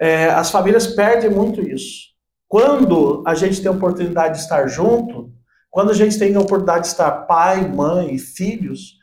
é, 0.00 0.26
as 0.26 0.50
famílias 0.50 0.86
perdem 0.86 1.30
muito 1.30 1.60
isso. 1.60 2.12
Quando 2.48 3.24
a 3.26 3.34
gente 3.34 3.60
tem 3.60 3.68
a 3.68 3.74
oportunidade 3.74 4.34
de 4.34 4.42
estar 4.42 4.66
junto, 4.68 5.32
quando 5.72 5.90
a 5.90 5.94
gente 5.94 6.18
tem 6.18 6.36
a 6.36 6.40
oportunidade 6.40 6.82
de 6.82 6.88
estar 6.88 7.10
pai, 7.26 7.66
mãe, 7.66 8.18
filhos, 8.18 8.98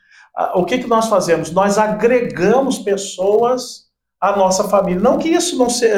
o 0.54 0.64
que, 0.64 0.78
que 0.78 0.86
nós 0.86 1.08
fazemos? 1.08 1.50
Nós 1.50 1.76
agregamos 1.76 2.78
pessoas 2.78 3.86
à 4.20 4.36
nossa 4.36 4.64
família. 4.68 5.02
Não 5.02 5.18
que 5.18 5.28
isso 5.28 5.58
não, 5.58 5.68
se, 5.68 5.90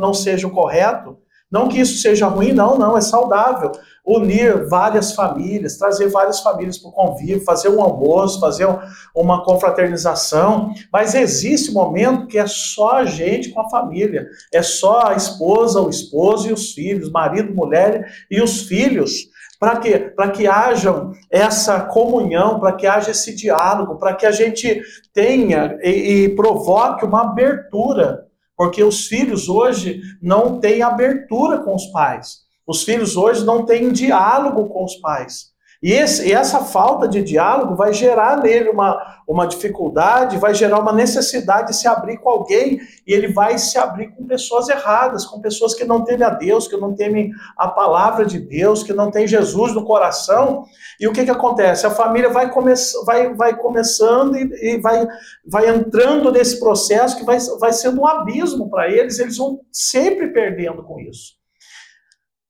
não 0.00 0.12
seja 0.12 0.48
o 0.48 0.50
correto, 0.50 1.16
não 1.50 1.68
que 1.68 1.80
isso 1.80 2.02
seja 2.02 2.26
ruim, 2.26 2.52
não, 2.52 2.76
não, 2.76 2.98
é 2.98 3.00
saudável. 3.00 3.70
Unir 4.04 4.68
várias 4.68 5.12
famílias, 5.12 5.76
trazer 5.76 6.08
várias 6.08 6.40
famílias 6.40 6.78
para 6.78 6.88
o 6.88 6.92
convívio, 6.92 7.44
fazer 7.44 7.68
um 7.68 7.80
almoço, 7.80 8.40
fazer 8.40 8.66
uma 9.14 9.44
confraternização, 9.44 10.72
mas 10.92 11.14
existe 11.14 11.70
um 11.70 11.74
momento 11.74 12.26
que 12.26 12.38
é 12.38 12.46
só 12.48 12.96
a 12.96 13.04
gente 13.04 13.50
com 13.50 13.60
a 13.60 13.70
família, 13.70 14.26
é 14.52 14.62
só 14.62 15.08
a 15.08 15.14
esposa, 15.14 15.80
o 15.80 15.90
esposo 15.90 16.48
e 16.48 16.52
os 16.52 16.72
filhos, 16.72 17.10
marido, 17.10 17.54
mulher 17.54 18.10
e 18.28 18.40
os 18.40 18.62
filhos. 18.62 19.29
Para 19.60 19.76
quê? 19.76 19.98
Para 19.98 20.30
que 20.30 20.46
haja 20.46 21.10
essa 21.30 21.82
comunhão, 21.82 22.58
para 22.58 22.72
que 22.72 22.86
haja 22.86 23.10
esse 23.10 23.36
diálogo, 23.36 23.98
para 23.98 24.14
que 24.14 24.24
a 24.24 24.32
gente 24.32 24.80
tenha 25.12 25.78
e, 25.82 26.24
e 26.24 26.28
provoque 26.30 27.04
uma 27.04 27.24
abertura. 27.24 28.26
Porque 28.56 28.82
os 28.82 29.06
filhos 29.06 29.50
hoje 29.50 30.00
não 30.22 30.58
têm 30.58 30.80
abertura 30.80 31.58
com 31.58 31.74
os 31.74 31.86
pais. 31.88 32.38
Os 32.66 32.84
filhos 32.84 33.16
hoje 33.16 33.44
não 33.44 33.66
têm 33.66 33.92
diálogo 33.92 34.66
com 34.70 34.82
os 34.82 34.96
pais. 34.96 35.50
E, 35.82 35.92
esse, 35.92 36.28
e, 36.28 36.32
essa 36.32 36.60
falta 36.60 37.08
de 37.08 37.22
diálogo 37.22 37.74
vai 37.74 37.90
gerar 37.94 38.42
nele 38.42 38.68
uma, 38.68 39.22
uma 39.26 39.46
dificuldade, 39.46 40.36
vai 40.36 40.54
gerar 40.54 40.78
uma 40.78 40.92
necessidade 40.92 41.68
de 41.68 41.76
se 41.76 41.88
abrir 41.88 42.18
com 42.18 42.28
alguém, 42.28 42.78
e 43.06 43.14
ele 43.14 43.32
vai 43.32 43.56
se 43.56 43.78
abrir 43.78 44.08
com 44.08 44.26
pessoas 44.26 44.68
erradas, 44.68 45.24
com 45.24 45.40
pessoas 45.40 45.72
que 45.72 45.84
não 45.84 46.04
temem 46.04 46.26
a 46.26 46.30
Deus, 46.30 46.68
que 46.68 46.76
não 46.76 46.94
temem 46.94 47.32
a 47.56 47.66
palavra 47.66 48.26
de 48.26 48.38
Deus, 48.38 48.82
que 48.82 48.92
não 48.92 49.10
tem 49.10 49.26
Jesus 49.26 49.72
no 49.72 49.86
coração. 49.86 50.64
E 51.00 51.08
o 51.08 51.12
que, 51.14 51.24
que 51.24 51.30
acontece? 51.30 51.86
A 51.86 51.90
família 51.90 52.28
vai, 52.28 52.50
come, 52.50 52.74
vai, 53.06 53.34
vai 53.34 53.56
começando 53.56 54.36
e, 54.36 54.74
e, 54.74 54.78
vai, 54.78 55.08
vai 55.46 55.66
entrando 55.70 56.30
nesse 56.30 56.60
processo 56.60 57.16
que 57.16 57.24
vai, 57.24 57.38
vai 57.58 57.72
sendo 57.72 58.02
um 58.02 58.06
abismo 58.06 58.68
para 58.68 58.90
eles, 58.90 59.18
eles 59.18 59.38
vão 59.38 59.60
sempre 59.72 60.28
perdendo 60.28 60.82
com 60.82 61.00
isso. 61.00 61.39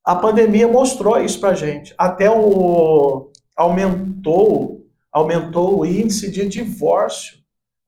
A 0.05 0.15
pandemia 0.15 0.67
mostrou 0.67 1.19
isso 1.23 1.39
para 1.41 1.55
gente. 1.55 1.95
Até 1.97 2.31
o 2.31 3.31
aumentou, 3.57 4.87
aumentou 5.13 5.81
o 5.81 5.87
índice 5.87 6.31
de 6.31 6.49
divórcio, 6.49 7.39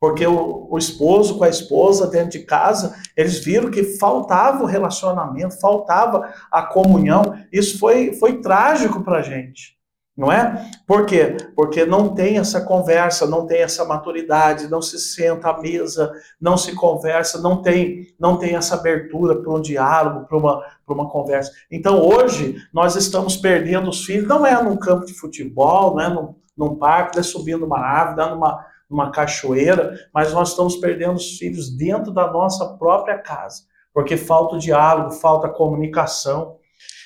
porque 0.00 0.26
o, 0.26 0.66
o 0.71 0.76
esposo 0.76 1.38
com 1.38 1.45
a 1.45 1.49
esposa 1.49 2.07
dentro 2.07 2.31
de 2.31 2.40
casa, 2.40 2.95
eles 3.16 3.38
viram 3.38 3.71
que 3.71 3.83
faltava 3.83 4.62
o 4.62 4.66
relacionamento, 4.66 5.61
faltava 5.61 6.33
a 6.50 6.62
comunhão. 6.62 7.38
Isso 7.50 7.78
foi, 7.78 8.12
foi 8.12 8.40
trágico 8.40 9.02
para 9.02 9.23
gente 9.23 9.81
não 10.16 10.31
é? 10.31 10.71
Por 10.87 11.07
quê? 11.07 11.37
Porque 11.57 11.87
não 11.87 12.14
tem 12.14 12.38
essa 12.38 12.61
conversa, 12.61 13.26
não 13.26 13.47
tem 13.47 13.62
essa 13.62 13.85
maturidade, 13.85 14.69
não 14.69 14.83
se 14.83 14.99
senta 14.99 15.49
à 15.50 15.59
mesa, 15.59 16.12
não 16.40 16.57
se 16.57 16.75
conversa, 16.75 17.40
não 17.40 17.62
tem, 17.62 18.09
não 18.21 18.37
tem 18.37 18.54
essa 18.54 18.75
abertura 18.75 19.40
para 19.40 19.50
um 19.50 19.61
diálogo, 19.61 20.26
para 20.26 20.37
uma, 20.37 20.62
uma 20.87 21.09
conversa. 21.09 21.50
Então 21.71 21.99
hoje 22.00 22.57
nós 22.73 22.95
estamos 22.95 23.37
perdendo 23.37 23.88
os 23.88 24.04
filhos, 24.04 24.28
não 24.28 24.47
é 24.47 24.62
num 24.62 24.76
campo 24.76 25.07
de 25.07 25.14
futebol, 25.14 25.95
não 25.95 26.00
é 26.00 26.09
num, 26.11 26.35
num 26.57 26.76
parque, 26.76 27.16
não 27.16 27.21
é 27.21 27.25
subindo 27.25 27.64
uma 27.64 27.81
árvore, 27.81 28.16
não 28.16 28.25
é 28.25 28.31
numa, 28.31 28.66
numa 28.90 29.11
cachoeira, 29.11 29.95
mas 30.12 30.33
nós 30.33 30.50
estamos 30.50 30.76
perdendo 30.76 31.14
os 31.14 31.38
filhos 31.38 31.75
dentro 31.75 32.12
da 32.12 32.31
nossa 32.31 32.76
própria 32.76 33.19
casa. 33.19 33.62
porque 33.95 34.16
falta 34.19 34.57
o 34.57 34.59
diálogo, 34.59 35.12
falta 35.12 35.47
a 35.47 35.50
comunicação. 35.50 36.57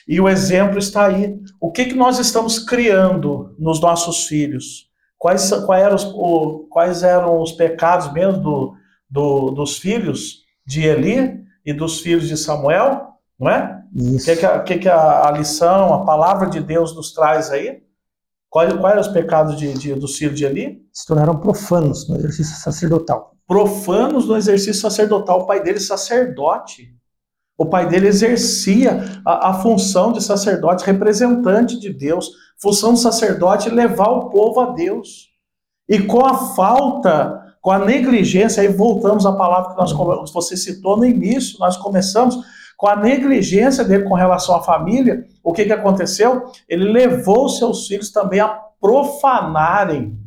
E 0.07 0.21
o 0.21 0.29
exemplo 0.29 0.79
está 0.79 1.07
aí. 1.07 1.37
O 1.61 1.73
que, 1.73 1.87
que 1.87 1.95
nós 1.95 2.19
estamos 2.19 2.59
criando 2.59 3.55
nos 3.59 3.81
nossos 3.81 4.27
filhos? 4.27 4.87
Quais, 5.19 5.51
quais, 5.65 5.83
eram, 5.83 5.97
os, 5.97 6.05
o, 6.05 6.67
quais 6.71 7.03
eram 7.03 7.41
os 7.41 7.53
pecados 7.53 8.13
mesmo 8.13 8.41
do, 8.41 8.75
do, 9.11 9.51
dos 9.51 9.79
filhos 9.79 10.43
de 10.65 10.83
Eli 10.83 11.41
e 11.65 11.73
dos 11.73 12.01
filhos 12.01 12.29
de 12.29 12.37
Samuel? 12.37 13.09
Não 13.39 13.51
é? 13.51 13.83
Isso. 13.95 14.31
O 14.31 14.35
que, 14.35 14.41
que, 14.41 14.47
a, 14.47 14.61
que, 14.61 14.79
que 14.79 14.89
a, 14.89 15.29
a, 15.29 15.31
lição, 15.33 15.95
a 15.95 16.05
palavra 16.05 16.49
de 16.49 16.61
Deus 16.61 16.95
nos 16.95 17.13
traz 17.13 17.51
aí? 17.51 17.83
Quais, 18.49 18.73
quais 18.75 18.93
eram 18.93 19.01
os 19.01 19.09
pecados 19.09 19.57
de, 19.57 19.73
de, 19.75 19.95
dos 19.95 20.17
filhos 20.17 20.39
de 20.39 20.45
Eli? 20.45 20.83
Se 20.93 21.07
tornaram 21.07 21.39
profanos 21.41 22.09
no 22.09 22.17
exercício 22.17 22.57
sacerdotal. 22.57 23.35
Profanos 23.47 24.27
no 24.27 24.37
exercício 24.37 24.81
sacerdotal. 24.81 25.41
O 25.41 25.47
pai 25.47 25.63
dele, 25.63 25.81
sacerdote. 25.81 26.96
O 27.59 27.67
pai 27.67 27.89
dele 27.89 28.09
exercia 28.09 29.21
a, 29.25 29.51
a 29.51 29.55
função 29.55 30.13
de 30.13 30.23
sacerdote, 30.23 30.85
representante 30.85 31.79
de 31.79 31.93
Deus. 31.93 32.31
Função 32.61 32.93
do 32.93 32.99
sacerdote 32.99 33.71
levar 33.71 34.09
o 34.09 34.29
povo 34.29 34.61
a 34.61 34.73
Deus. 34.73 35.31
E 35.89 36.01
com 36.01 36.25
a 36.25 36.35
falta, 36.55 37.43
com 37.61 37.71
a 37.71 37.79
negligência, 37.79 38.63
aí 38.63 38.69
voltamos 38.69 39.25
à 39.25 39.33
palavra 39.33 39.71
que 39.71 39.77
nós, 39.79 40.33
você 40.33 40.57
citou 40.57 40.97
no 40.97 41.05
início, 41.05 41.59
nós 41.59 41.77
começamos 41.77 42.37
com 42.77 42.89
a 42.89 42.97
negligência 42.97 43.83
dele 43.83 44.05
com 44.05 44.15
relação 44.15 44.55
à 44.55 44.63
família, 44.63 45.25
o 45.43 45.53
que, 45.53 45.65
que 45.65 45.73
aconteceu? 45.73 46.45
Ele 46.69 46.85
levou 46.85 47.49
seus 47.49 47.87
filhos 47.87 48.11
também 48.13 48.41
a 48.41 48.49
profanarem 48.81 50.19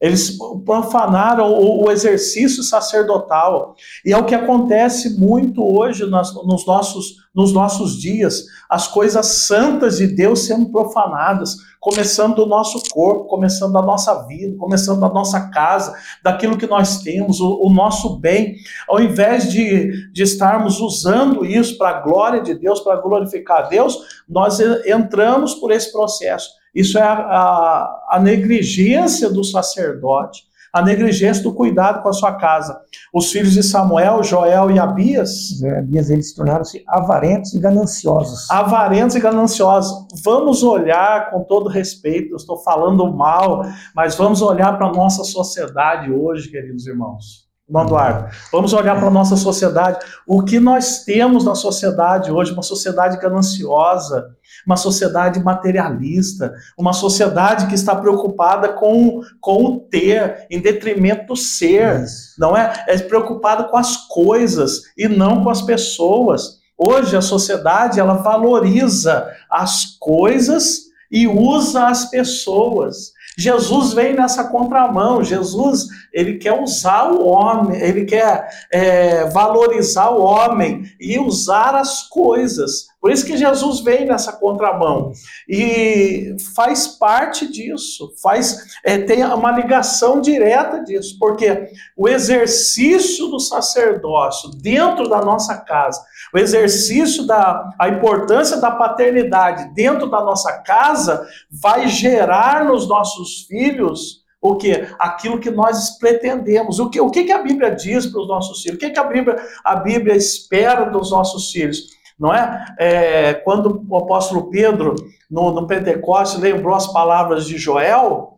eles 0.00 0.38
profanaram 0.64 1.52
o, 1.52 1.90
exercício 1.90 2.62
sacerdotal. 2.62 3.74
E 4.04 4.12
é 4.12 4.16
o 4.16 4.24
que 4.24 4.34
acontece 4.34 5.18
muito 5.18 5.60
hoje 5.64 6.08
nas, 6.08 6.32
nos, 6.44 6.64
nossos, 6.64 7.16
nos 7.34 7.52
nossos 7.52 8.00
dias. 8.00 8.44
As 8.70 8.86
coisas 8.86 9.26
santas 9.26 9.96
de 9.98 10.06
Deus 10.06 10.46
sendo 10.46 10.70
profanadas. 10.70 11.56
Começando 11.80 12.36
do 12.36 12.46
nosso 12.46 12.80
corpo, 12.90 13.24
começando 13.24 13.72
da 13.72 13.82
nossa 13.82 14.26
vida, 14.26 14.56
começando 14.56 15.00
da 15.00 15.08
nossa 15.08 15.48
casa, 15.48 15.94
daquilo 16.22 16.58
que 16.58 16.66
nós 16.66 17.02
temos, 17.02 17.40
o, 17.40 17.60
o 17.62 17.70
nosso 17.70 18.18
bem. 18.18 18.56
Ao 18.88 19.00
invés 19.00 19.50
de, 19.50 20.12
de 20.12 20.22
estarmos 20.22 20.80
usando 20.80 21.44
isso 21.44 21.76
para 21.76 21.90
a 21.90 22.00
glória 22.00 22.40
de 22.40 22.54
Deus, 22.54 22.80
para 22.80 23.00
glorificar 23.00 23.58
a 23.58 23.68
Deus, 23.68 23.98
nós 24.28 24.60
entramos 24.60 25.54
por 25.54 25.72
esse 25.72 25.90
processo 25.90 26.58
isso 26.78 26.96
é 26.98 27.02
a, 27.02 27.12
a, 27.12 28.06
a 28.12 28.20
negligência 28.20 29.28
do 29.28 29.42
sacerdote, 29.42 30.44
a 30.72 30.80
negligência 30.80 31.42
do 31.42 31.52
cuidado 31.52 32.02
com 32.02 32.08
a 32.08 32.12
sua 32.12 32.34
casa. 32.34 32.78
Os 33.12 33.32
filhos 33.32 33.52
de 33.52 33.62
Samuel, 33.62 34.22
Joel 34.22 34.70
e 34.70 34.78
Abias. 34.78 35.60
Abias, 35.78 36.08
eles 36.08 36.32
tornaram-se 36.34 36.84
avarentos 36.86 37.52
e 37.54 37.58
gananciosos. 37.58 38.48
Avarentos 38.48 39.16
e 39.16 39.20
gananciosos. 39.20 40.06
Vamos 40.22 40.62
olhar 40.62 41.30
com 41.30 41.42
todo 41.42 41.68
respeito, 41.68 42.32
eu 42.32 42.36
estou 42.36 42.58
falando 42.58 43.12
mal, 43.12 43.64
mas 43.92 44.14
vamos 44.14 44.40
olhar 44.40 44.76
para 44.76 44.86
a 44.86 44.92
nossa 44.92 45.24
sociedade 45.24 46.12
hoje, 46.12 46.48
queridos 46.48 46.86
irmãos. 46.86 47.47
Eduardo, 47.68 48.34
vamos 48.50 48.72
olhar 48.72 48.96
para 48.96 49.08
a 49.08 49.10
nossa 49.10 49.36
sociedade. 49.36 49.98
O 50.26 50.42
que 50.42 50.58
nós 50.58 51.04
temos 51.04 51.44
na 51.44 51.54
sociedade 51.54 52.32
hoje? 52.32 52.52
Uma 52.52 52.62
sociedade 52.62 53.18
gananciosa, 53.18 54.30
uma 54.66 54.76
sociedade 54.76 55.38
materialista, 55.42 56.54
uma 56.78 56.94
sociedade 56.94 57.66
que 57.66 57.74
está 57.74 57.94
preocupada 57.94 58.70
com, 58.70 59.20
com 59.40 59.64
o 59.64 59.80
ter, 59.80 60.46
em 60.50 60.60
detrimento 60.60 61.26
do 61.26 61.36
ser, 61.36 62.04
Isso. 62.04 62.34
não 62.38 62.56
é? 62.56 62.72
É 62.88 62.96
preocupada 62.98 63.64
com 63.64 63.76
as 63.76 63.96
coisas 64.08 64.82
e 64.96 65.06
não 65.06 65.44
com 65.44 65.50
as 65.50 65.60
pessoas. 65.60 66.58
Hoje 66.78 67.16
a 67.16 67.20
sociedade 67.20 68.00
ela 68.00 68.14
valoriza 68.14 69.28
as 69.50 69.84
coisas 69.98 70.88
e 71.10 71.26
usa 71.26 71.88
as 71.88 72.06
pessoas. 72.06 73.12
Jesus 73.38 73.92
vem 73.92 74.14
nessa 74.14 74.44
contramão. 74.44 75.22
Jesus 75.22 75.86
ele 76.12 76.38
quer 76.38 76.60
usar 76.60 77.12
o 77.12 77.24
homem, 77.24 77.80
ele 77.80 78.04
quer 78.04 78.48
é, 78.72 79.24
valorizar 79.30 80.10
o 80.10 80.20
homem 80.20 80.82
e 81.00 81.18
usar 81.20 81.76
as 81.76 82.08
coisas. 82.08 82.88
Por 83.00 83.12
isso 83.12 83.24
que 83.24 83.36
Jesus 83.36 83.78
vem 83.80 84.06
nessa 84.06 84.32
contramão 84.32 85.12
e 85.48 86.34
faz 86.56 86.88
parte 86.88 87.46
disso, 87.46 88.12
faz 88.20 88.66
é, 88.84 88.98
tem 88.98 89.24
uma 89.24 89.52
ligação 89.52 90.20
direta 90.20 90.82
disso, 90.82 91.16
porque 91.20 91.70
o 91.96 92.08
exercício 92.08 93.28
do 93.28 93.38
sacerdócio 93.38 94.50
dentro 94.50 95.08
da 95.08 95.20
nossa 95.20 95.56
casa, 95.58 96.02
o 96.34 96.38
exercício 96.38 97.26
da 97.26 97.70
a 97.78 97.88
importância 97.88 98.60
da 98.60 98.70
paternidade 98.70 99.72
dentro 99.74 100.08
da 100.08 100.20
nossa 100.22 100.62
casa 100.62 101.26
vai 101.50 101.88
gerar 101.88 102.64
nos 102.64 102.88
nossos 102.88 103.46
filhos 103.46 104.26
o 104.40 104.56
que? 104.56 104.86
Aquilo 104.98 105.40
que 105.40 105.50
nós 105.50 105.98
pretendemos. 105.98 106.78
O 106.78 106.88
que, 106.88 107.00
o 107.00 107.10
que, 107.10 107.32
a 107.32 107.42
Bíblia 107.42 107.74
diz 107.74 108.06
para 108.06 108.20
os 108.20 108.28
nossos 108.28 108.62
filhos? 108.62 108.76
O 108.76 108.80
que, 108.80 108.90
que 108.90 108.98
a, 108.98 109.04
Bíblia, 109.04 109.36
a 109.64 109.76
Bíblia 109.76 110.14
espera 110.14 110.84
dos 110.84 111.10
nossos 111.10 111.50
filhos? 111.50 111.88
Não 112.18 112.32
é? 112.32 112.64
é 112.78 113.34
quando 113.34 113.84
o 113.88 113.96
apóstolo 113.96 114.48
Pedro, 114.48 114.94
no, 115.30 115.50
no 115.52 115.66
Pentecoste, 115.66 116.40
lembrou 116.40 116.74
as 116.74 116.86
palavras 116.92 117.46
de 117.46 117.58
Joel, 117.58 118.37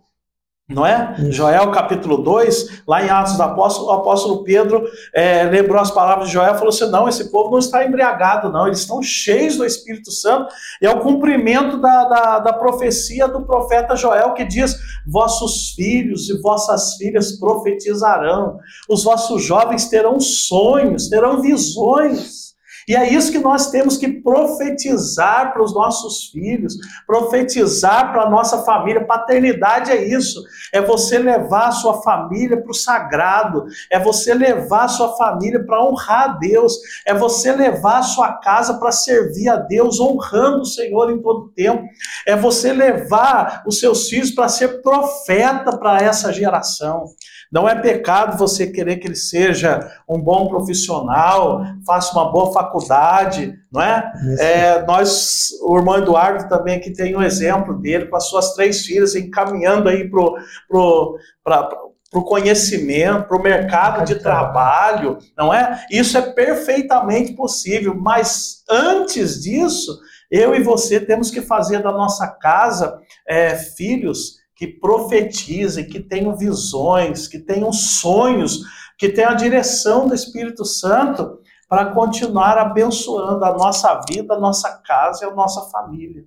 não 0.71 0.87
é? 0.87 1.17
Isso. 1.19 1.33
Joel 1.33 1.71
capítulo 1.73 2.19
2, 2.19 2.83
lá 2.87 3.05
em 3.05 3.11
Atos 3.11 3.37
do 3.37 3.43
Apóstolo, 3.43 3.89
o 3.89 3.93
apóstolo 3.93 4.45
Pedro 4.45 4.85
é, 5.13 5.43
lembrou 5.45 5.81
as 5.81 5.91
palavras 5.91 6.29
de 6.29 6.35
Joel 6.35 6.55
e 6.55 6.59
falou 6.59 6.69
assim: 6.69 6.89
não, 6.91 7.09
esse 7.09 7.31
povo 7.31 7.51
não 7.51 7.59
está 7.59 7.85
embriagado, 7.85 8.51
não, 8.51 8.67
eles 8.67 8.81
estão 8.81 9.03
cheios 9.03 9.57
do 9.57 9.65
Espírito 9.65 10.11
Santo, 10.13 10.53
e 10.81 10.87
é 10.87 10.91
o 10.91 11.01
cumprimento 11.01 11.79
da, 11.79 12.05
da, 12.05 12.39
da 12.39 12.53
profecia 12.53 13.27
do 13.27 13.43
profeta 13.43 13.97
Joel 13.97 14.33
que 14.33 14.45
diz: 14.45 14.77
vossos 15.07 15.73
filhos 15.75 16.29
e 16.31 16.41
vossas 16.41 16.95
filhas 16.95 17.33
profetizarão, 17.33 18.59
os 18.89 19.03
vossos 19.03 19.43
jovens 19.45 19.89
terão 19.89 20.21
sonhos, 20.21 21.09
terão 21.09 21.43
visões. 21.43 22.50
E 22.89 22.97
é 22.97 23.13
isso 23.13 23.33
que 23.33 23.39
nós 23.39 23.71
temos 23.71 23.97
que 23.97 24.09
profetizar 24.09 25.53
para 25.53 25.63
os 25.63 25.75
nossos 25.75 26.31
filhos, 26.31 26.77
profetizar 27.07 28.13
para 28.13 28.23
a 28.23 28.31
nossa 28.31 28.63
família. 28.65 29.07
Paternidade 29.07 29.91
é 29.91 30.05
isso, 30.05 30.43
é 30.73 30.81
você 30.81 31.19
levar 31.19 31.69
a 31.69 31.73
sua 31.73 32.03
família 32.03 32.61
para 32.61 32.71
o 32.71 32.75
sagrado, 32.75 33.65
é 33.91 33.99
você 33.99 34.35
levar 34.35 34.85
a 34.85 34.89
sua 34.89 35.17
família 35.17 35.65
para 35.65 35.85
honrar 35.85 36.31
a 36.31 36.33
Deus, 36.39 36.75
é 37.07 37.15
você 37.15 37.53
levar 37.53 37.99
a 37.99 38.03
sua 38.03 38.35
casa 38.35 38.75
para 38.75 38.93
servir 38.93 39.49
a 39.49 39.57
Deus, 39.57 40.01
honrando 40.01 40.63
o 40.63 40.67
Senhor 40.67 41.11
em 41.11 41.21
todo 41.21 41.53
tempo, 41.55 41.85
é 42.27 42.37
você 42.37 42.73
levar 42.73 43.63
os 43.67 43.79
seus 43.79 44.09
filhos 44.09 44.31
para 44.31 44.49
ser 44.49 44.83
profeta 44.83 45.77
para 45.77 45.99
essa 45.99 46.33
geração. 46.33 47.07
Não 47.51 47.69
é 47.69 47.75
pecado 47.75 48.39
você 48.39 48.69
querer 48.69 48.99
que 48.99 49.09
ele 49.09 49.17
seja 49.17 49.81
um 50.09 50.21
bom 50.21 50.49
profissional, 50.49 51.65
faça 51.85 52.13
uma 52.13 52.31
boa 52.31 52.53
faculdade, 52.53 53.59
não 53.73 53.83
é? 53.83 54.13
é 54.39 54.83
nós, 54.87 55.49
o 55.63 55.77
irmão 55.77 55.99
Eduardo 55.99 56.49
também 56.49 56.77
aqui 56.77 56.93
tem 56.93 57.17
um 57.17 57.23
exemplo 57.23 57.75
dele 57.75 58.07
com 58.07 58.17
as 58.17 58.29
suas 58.29 58.55
três 58.55 58.87
filhas 58.87 59.17
encaminhando 59.17 59.89
aí 59.89 60.09
pro, 60.09 60.37
pro, 60.69 61.19
para 61.43 61.69
o 62.15 62.23
conhecimento, 62.23 63.27
para 63.27 63.37
o 63.37 63.43
mercado 63.43 64.05
de 64.05 64.15
trabalho, 64.15 65.19
não 65.37 65.53
é? 65.53 65.85
Isso 65.91 66.17
é 66.17 66.23
perfeitamente 66.23 67.33
possível, 67.33 67.97
mas 67.97 68.63
antes 68.71 69.43
disso, 69.43 69.99
eu 70.31 70.55
e 70.55 70.63
você 70.63 71.01
temos 71.01 71.33
que 71.33 71.41
fazer 71.41 71.83
da 71.83 71.91
nossa 71.91 72.29
casa 72.29 73.01
é, 73.27 73.57
filhos 73.57 74.40
que 74.61 74.67
profetizem, 74.67 75.89
que 75.89 75.99
tenham 75.99 76.37
visões, 76.37 77.27
que 77.27 77.39
tenham 77.39 77.73
sonhos, 77.73 78.61
que 78.99 79.09
tenham 79.09 79.31
a 79.31 79.35
direção 79.35 80.07
do 80.07 80.15
Espírito 80.15 80.67
Santo 80.67 81.39
para 81.67 81.87
continuar 81.87 82.59
abençoando 82.59 83.43
a 83.43 83.57
nossa 83.57 83.99
vida, 84.07 84.35
a 84.35 84.39
nossa 84.39 84.71
casa 84.87 85.25
e 85.25 85.29
a 85.31 85.35
nossa 85.35 85.63
família. 85.71 86.27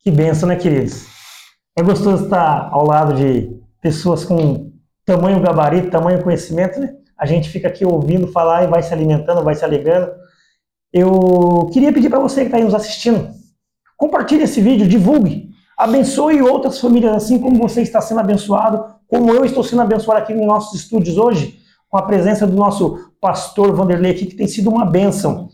Que 0.00 0.10
benção, 0.10 0.48
né, 0.48 0.56
queridos? 0.56 1.06
É 1.78 1.82
gostoso 1.84 2.24
estar 2.24 2.70
ao 2.72 2.84
lado 2.84 3.14
de 3.14 3.56
pessoas 3.80 4.24
com 4.24 4.72
tamanho 5.06 5.40
gabarito, 5.40 5.92
tamanho 5.92 6.24
conhecimento, 6.24 6.80
né? 6.80 6.96
A 7.16 7.24
gente 7.24 7.50
fica 7.50 7.68
aqui 7.68 7.84
ouvindo 7.84 8.32
falar 8.32 8.64
e 8.64 8.66
vai 8.66 8.82
se 8.82 8.92
alimentando, 8.92 9.44
vai 9.44 9.54
se 9.54 9.64
alegrando. 9.64 10.10
Eu 10.92 11.70
queria 11.72 11.92
pedir 11.92 12.10
para 12.10 12.18
você 12.18 12.40
que 12.40 12.46
está 12.46 12.56
aí 12.56 12.64
nos 12.64 12.74
assistindo, 12.74 13.30
compartilhe 13.96 14.42
esse 14.42 14.60
vídeo, 14.60 14.88
divulgue. 14.88 15.49
Abençoe 15.80 16.42
outras 16.42 16.78
famílias 16.78 17.16
assim 17.16 17.38
como 17.38 17.56
você 17.56 17.80
está 17.80 18.02
sendo 18.02 18.20
abençoado, 18.20 18.96
como 19.08 19.30
eu 19.30 19.46
estou 19.46 19.64
sendo 19.64 19.80
abençoado 19.80 20.20
aqui 20.20 20.34
nos 20.34 20.46
nossos 20.46 20.78
estúdios 20.78 21.16
hoje, 21.16 21.58
com 21.88 21.96
a 21.96 22.02
presença 22.02 22.46
do 22.46 22.54
nosso 22.54 23.10
pastor 23.18 23.74
Vanderlei 23.74 24.12
aqui, 24.12 24.26
que 24.26 24.36
tem 24.36 24.46
sido 24.46 24.68
uma 24.68 24.84
bênção. 24.84 25.48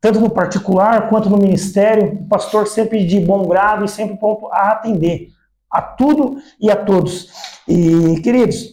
Tanto 0.00 0.20
no 0.20 0.30
particular 0.30 1.10
quanto 1.10 1.28
no 1.28 1.36
ministério, 1.36 2.14
o 2.14 2.28
pastor 2.28 2.66
sempre 2.66 3.04
de 3.04 3.20
bom 3.20 3.46
grado 3.46 3.84
e 3.84 3.88
sempre 3.88 4.16
pronto 4.16 4.46
a 4.46 4.72
atender 4.72 5.28
a 5.70 5.82
tudo 5.82 6.38
e 6.58 6.70
a 6.70 6.76
todos. 6.76 7.28
E, 7.68 8.22
queridos, 8.22 8.72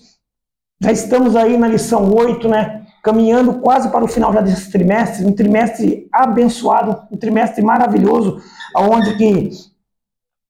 já 0.82 0.94
estamos 0.94 1.36
aí 1.36 1.58
na 1.58 1.68
lição 1.68 2.10
8, 2.10 2.48
né? 2.48 2.86
caminhando 3.04 3.56
quase 3.56 3.90
para 3.90 4.06
o 4.06 4.08
final 4.08 4.32
já 4.32 4.40
desse 4.40 4.72
trimestre, 4.72 5.26
um 5.26 5.34
trimestre 5.34 6.08
abençoado, 6.10 7.04
um 7.12 7.18
trimestre 7.18 7.62
maravilhoso, 7.62 8.42
onde 8.74 9.18
que 9.18 9.75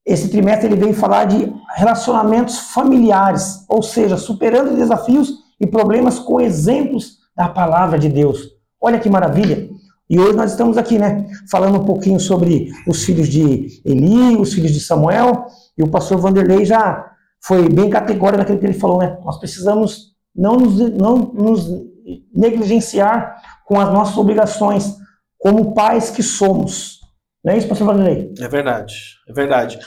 esse 0.05 0.29
trimestre 0.29 0.67
ele 0.67 0.75
vem 0.75 0.93
falar 0.93 1.25
de 1.25 1.51
relacionamentos 1.75 2.59
familiares, 2.71 3.65
ou 3.67 3.81
seja, 3.81 4.17
superando 4.17 4.75
desafios 4.75 5.33
e 5.59 5.65
problemas 5.65 6.19
com 6.19 6.39
exemplos 6.39 7.17
da 7.35 7.49
palavra 7.49 7.97
de 7.97 8.07
Deus. 8.09 8.51
Olha 8.79 8.99
que 8.99 9.09
maravilha! 9.09 9.69
E 10.07 10.19
hoje 10.19 10.35
nós 10.37 10.51
estamos 10.51 10.77
aqui, 10.77 10.99
né, 10.99 11.25
falando 11.49 11.81
um 11.81 11.85
pouquinho 11.85 12.19
sobre 12.19 12.69
os 12.87 13.03
filhos 13.03 13.27
de 13.27 13.81
Eli, 13.83 14.37
os 14.37 14.53
filhos 14.53 14.71
de 14.71 14.79
Samuel, 14.79 15.47
e 15.75 15.81
o 15.81 15.87
pastor 15.87 16.19
Vanderlei 16.19 16.63
já 16.63 17.11
foi 17.41 17.67
bem 17.67 17.89
categórico 17.89 18.37
naquilo 18.37 18.59
que 18.59 18.65
ele 18.65 18.73
falou, 18.73 18.99
né? 18.99 19.17
Nós 19.25 19.39
precisamos 19.39 20.13
não 20.35 20.57
nos, 20.57 20.91
não 20.91 21.17
nos 21.17 21.67
negligenciar 22.33 23.35
com 23.65 23.79
as 23.79 23.91
nossas 23.91 24.17
obrigações 24.17 24.95
como 25.39 25.73
pais 25.73 26.11
que 26.11 26.21
somos. 26.21 26.94
Não 27.45 27.53
é 27.53 27.57
isso, 27.59 27.67
pastor 27.67 27.85
Vanderlei? 27.85 28.33
É 28.39 28.47
verdade, 28.47 28.95
é 29.29 29.33
verdade. 29.33 29.79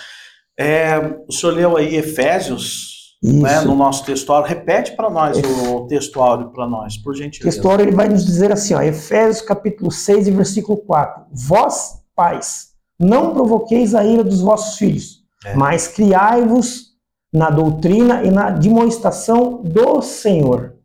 É, 0.56 0.96
o 1.28 1.32
senhor 1.32 1.52
leu 1.52 1.76
aí 1.76 1.96
Efésios, 1.96 3.16
né, 3.20 3.60
no 3.62 3.74
nosso 3.74 4.04
textuário. 4.04 4.46
Repete 4.46 4.92
para 4.92 5.10
nós 5.10 5.36
o 5.36 5.86
textuário 5.88 6.52
para 6.52 6.68
nós, 6.68 6.96
por 6.96 7.16
gentileza. 7.16 7.48
O 7.48 7.52
textuário 7.52 7.84
ele 7.84 7.96
vai 7.96 8.08
nos 8.08 8.24
dizer 8.24 8.52
assim, 8.52 8.74
ó, 8.74 8.80
Efésios 8.80 9.44
capítulo 9.44 9.90
6 9.90 10.28
e 10.28 10.30
versículo 10.30 10.78
4. 10.78 11.24
Vós, 11.32 12.00
pais, 12.14 12.68
não 12.98 13.34
provoqueis 13.34 13.92
a 13.92 14.04
ira 14.04 14.22
dos 14.22 14.40
vossos 14.40 14.78
filhos, 14.78 15.24
é. 15.44 15.54
mas 15.54 15.88
criai-vos 15.88 16.88
na 17.32 17.50
doutrina 17.50 18.22
e 18.22 18.30
na 18.30 18.50
demonstração 18.50 19.62
do 19.64 20.00
Senhor. 20.00 20.76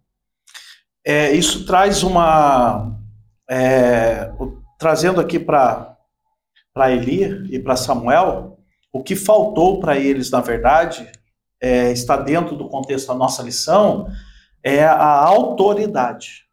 É, 1.05 1.31
isso 1.31 1.67
traz 1.67 2.01
uma... 2.01 2.97
É, 3.47 4.31
trazendo 4.79 5.21
aqui 5.21 5.38
para 5.38 5.92
Eli 6.75 7.53
e 7.53 7.59
para 7.59 7.75
Samuel, 7.75 8.57
o 8.91 9.03
que 9.03 9.15
faltou 9.15 9.79
para 9.79 9.97
eles, 9.97 10.31
na 10.31 10.41
verdade, 10.41 11.12
é, 11.62 11.91
está 11.91 12.17
dentro 12.17 12.55
do 12.55 12.67
contexto 12.67 13.07
da 13.07 13.15
nossa 13.15 13.43
lição, 13.43 14.07
é 14.63 14.83
a 14.83 15.23
autoridade. 15.25 16.45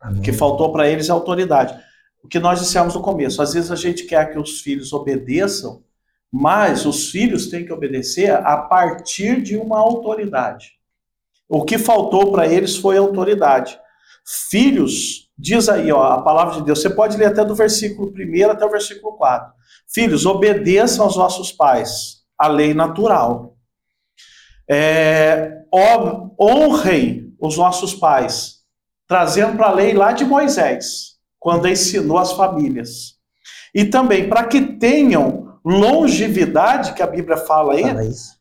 Amém. 0.00 0.20
O 0.20 0.22
que 0.22 0.32
faltou 0.32 0.72
para 0.72 0.88
eles 0.88 1.08
é 1.08 1.12
a 1.12 1.14
autoridade. 1.14 1.78
O 2.22 2.28
que 2.28 2.38
nós 2.38 2.60
dissemos 2.60 2.94
no 2.94 3.02
começo, 3.02 3.40
às 3.40 3.54
vezes 3.54 3.70
a 3.70 3.76
gente 3.76 4.04
quer 4.04 4.32
que 4.32 4.38
os 4.38 4.60
filhos 4.60 4.92
obedeçam, 4.92 5.82
mas 6.30 6.84
os 6.84 7.10
filhos 7.10 7.46
têm 7.46 7.64
que 7.64 7.72
obedecer 7.72 8.30
a 8.30 8.56
partir 8.56 9.40
de 9.40 9.56
uma 9.56 9.78
autoridade. 9.78 10.72
O 11.48 11.64
que 11.64 11.78
faltou 11.78 12.30
para 12.30 12.46
eles 12.46 12.76
foi 12.76 12.98
autoridade. 12.98 13.78
Filhos, 14.50 15.27
diz 15.38 15.68
aí 15.68 15.92
ó, 15.92 16.02
a 16.02 16.22
palavra 16.22 16.54
de 16.54 16.62
Deus, 16.62 16.80
você 16.80 16.90
pode 16.90 17.16
ler 17.16 17.26
até 17.26 17.44
do 17.44 17.54
versículo 17.54 18.12
1 18.12 18.50
até 18.50 18.64
o 18.64 18.70
versículo 18.70 19.16
4. 19.16 19.52
Filhos, 19.86 20.26
obedeçam 20.26 21.04
aos 21.04 21.16
vossos 21.16 21.52
pais, 21.52 22.18
a 22.36 22.48
lei 22.48 22.74
natural. 22.74 23.56
É, 24.68 25.62
honrem 26.38 27.34
os 27.40 27.56
nossos 27.56 27.94
pais, 27.94 28.56
trazendo 29.06 29.56
para 29.56 29.68
a 29.68 29.72
lei 29.72 29.94
lá 29.94 30.12
de 30.12 30.24
Moisés, 30.24 31.16
quando 31.38 31.68
ensinou 31.68 32.18
as 32.18 32.32
famílias. 32.32 33.14
E 33.74 33.84
também 33.84 34.28
para 34.28 34.44
que 34.44 34.60
tenham 34.60 35.58
longevidade, 35.64 36.94
que 36.94 37.02
a 37.02 37.06
Bíblia 37.06 37.36
fala 37.36 37.74
aí, 37.74 37.84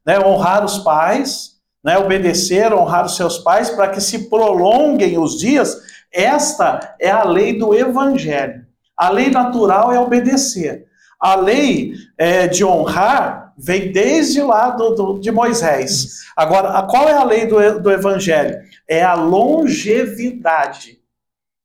né, 0.06 0.20
honrar 0.20 0.64
os 0.64 0.80
pais, 0.80 1.58
né, 1.84 1.98
obedecer, 1.98 2.74
honrar 2.74 3.06
os 3.06 3.16
seus 3.16 3.38
pais, 3.40 3.70
para 3.70 3.90
que 3.90 4.02
se 4.02 4.30
prolonguem 4.30 5.18
os 5.18 5.38
dias. 5.38 5.78
Esta 6.12 6.96
é 7.00 7.10
a 7.10 7.24
lei 7.24 7.58
do 7.58 7.74
Evangelho. 7.74 8.65
A 8.96 9.10
lei 9.10 9.30
natural 9.30 9.91
é 9.91 10.00
obedecer. 10.00 10.88
A 11.20 11.36
lei 11.36 11.93
é, 12.17 12.48
de 12.48 12.63
honrar 12.63 13.54
vem 13.58 13.91
desde 13.91 14.41
lá 14.41 14.70
do, 14.70 14.96
do, 14.96 15.20
de 15.20 15.32
Moisés. 15.32 16.20
Agora, 16.36 16.70
a, 16.70 16.84
qual 16.84 17.08
é 17.10 17.13
a 17.13 17.24
lei 17.24 17.46
do, 17.46 17.80
do 17.80 17.91
Evangelho? 17.91 18.60
É 18.88 19.04
a 19.04 19.15
longevidade. 19.15 21.00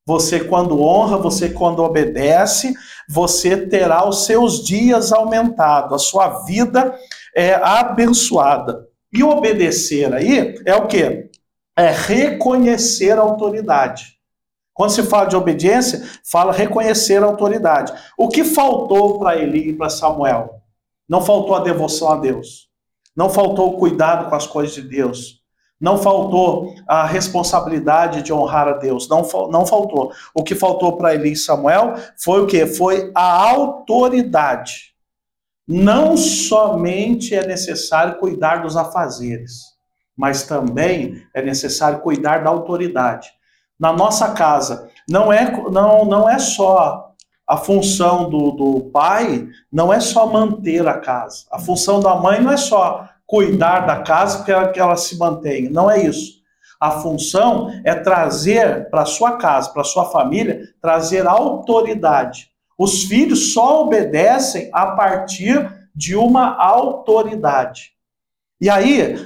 Você, 0.05 0.41
quando 0.41 0.81
honra, 0.81 1.17
você, 1.17 1.49
quando 1.49 1.83
obedece, 1.83 2.73
você 3.07 3.55
terá 3.55 4.07
os 4.07 4.25
seus 4.25 4.63
dias 4.63 5.13
aumentados, 5.13 5.93
a 5.93 5.97
sua 5.97 6.43
vida 6.43 6.97
é 7.35 7.53
abençoada. 7.53 8.87
E 9.13 9.23
obedecer 9.23 10.13
aí 10.13 10.55
é 10.65 10.75
o 10.75 10.87
quê? 10.87 11.29
É 11.77 11.89
reconhecer 11.89 13.11
a 13.11 13.21
autoridade. 13.21 14.12
Quando 14.73 14.91
se 14.91 15.03
fala 15.03 15.27
de 15.27 15.35
obediência, 15.35 16.03
fala 16.29 16.51
reconhecer 16.51 17.21
a 17.21 17.27
autoridade. 17.27 17.93
O 18.17 18.27
que 18.27 18.43
faltou 18.43 19.19
para 19.19 19.37
Eli 19.37 19.69
e 19.69 19.73
para 19.73 19.89
Samuel? 19.89 20.61
Não 21.07 21.21
faltou 21.21 21.55
a 21.55 21.59
devoção 21.59 22.11
a 22.11 22.15
Deus. 22.17 22.67
Não 23.15 23.29
faltou 23.29 23.69
o 23.69 23.77
cuidado 23.77 24.29
com 24.29 24.35
as 24.35 24.47
coisas 24.47 24.73
de 24.73 24.81
Deus. 24.81 25.43
Não 25.79 25.97
faltou 25.97 26.73
a 26.87 27.05
responsabilidade 27.05 28.21
de 28.21 28.33
honrar 28.33 28.67
a 28.67 28.73
Deus. 28.73 29.07
Não, 29.09 29.21
não 29.49 29.65
faltou. 29.65 30.11
O 30.33 30.43
que 30.43 30.55
faltou 30.55 30.97
para 30.97 31.13
Eli 31.13 31.33
e 31.33 31.35
Samuel 31.35 31.95
foi 32.17 32.41
o 32.41 32.47
que? 32.47 32.65
Foi 32.65 33.11
a 33.13 33.49
autoridade. 33.49 34.93
Não 35.67 36.17
somente 36.17 37.35
é 37.35 37.45
necessário 37.45 38.17
cuidar 38.17 38.63
dos 38.63 38.75
afazeres, 38.75 39.61
mas 40.15 40.43
também 40.43 41.21
é 41.33 41.41
necessário 41.41 41.99
cuidar 41.99 42.43
da 42.43 42.49
autoridade. 42.49 43.29
Na 43.79 43.91
nossa 43.91 44.31
casa, 44.31 44.89
não 45.09 45.31
é, 45.31 45.51
não, 45.69 46.05
não 46.05 46.29
é 46.29 46.39
só 46.39 47.13
a 47.47 47.57
função 47.57 48.29
do, 48.29 48.51
do 48.51 48.81
pai 48.91 49.47
não 49.71 49.91
é 49.91 49.99
só 49.99 50.25
manter 50.25 50.87
a 50.87 50.97
casa. 50.97 51.45
A 51.51 51.59
função 51.59 51.99
da 51.99 52.15
mãe 52.15 52.41
não 52.41 52.51
é 52.51 52.57
só 52.57 53.07
cuidar 53.25 53.81
da 53.81 54.01
casa 54.01 54.43
para 54.43 54.69
que 54.69 54.79
ela 54.79 54.95
se 54.95 55.17
mantenha. 55.17 55.69
Não 55.69 55.91
é 55.91 56.03
isso. 56.03 56.41
A 56.79 56.91
função 56.91 57.69
é 57.83 57.95
trazer 57.95 58.89
para 58.89 59.05
sua 59.05 59.37
casa, 59.37 59.69
para 59.71 59.83
sua 59.83 60.05
família, 60.05 60.61
trazer 60.81 61.27
autoridade. 61.27 62.49
Os 62.77 63.03
filhos 63.03 63.53
só 63.53 63.83
obedecem 63.83 64.69
a 64.73 64.87
partir 64.87 65.71
de 65.95 66.15
uma 66.15 66.57
autoridade. 66.57 67.91
E 68.59 68.69
aí, 68.69 69.21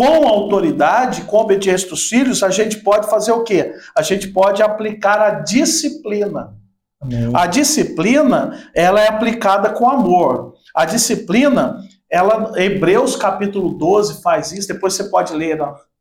com 0.00 0.26
autoridade, 0.26 1.24
com 1.24 1.36
obediência 1.36 1.86
dos 1.86 2.08
filhos, 2.08 2.42
a 2.42 2.48
gente 2.48 2.78
pode 2.78 3.10
fazer 3.10 3.32
o 3.32 3.44
quê? 3.44 3.74
A 3.94 4.00
gente 4.00 4.28
pode 4.28 4.62
aplicar 4.62 5.20
a 5.20 5.30
disciplina. 5.40 6.56
Amém. 6.98 7.30
A 7.34 7.46
disciplina, 7.46 8.58
ela 8.74 8.98
é 8.98 9.08
aplicada 9.08 9.68
com 9.68 9.86
amor. 9.86 10.54
A 10.74 10.86
disciplina, 10.86 11.82
ela, 12.10 12.50
Hebreus 12.56 13.14
capítulo 13.14 13.74
12 13.74 14.22
faz 14.22 14.52
isso, 14.52 14.68
depois 14.68 14.94
você 14.94 15.04
pode 15.04 15.34
ler 15.34 15.58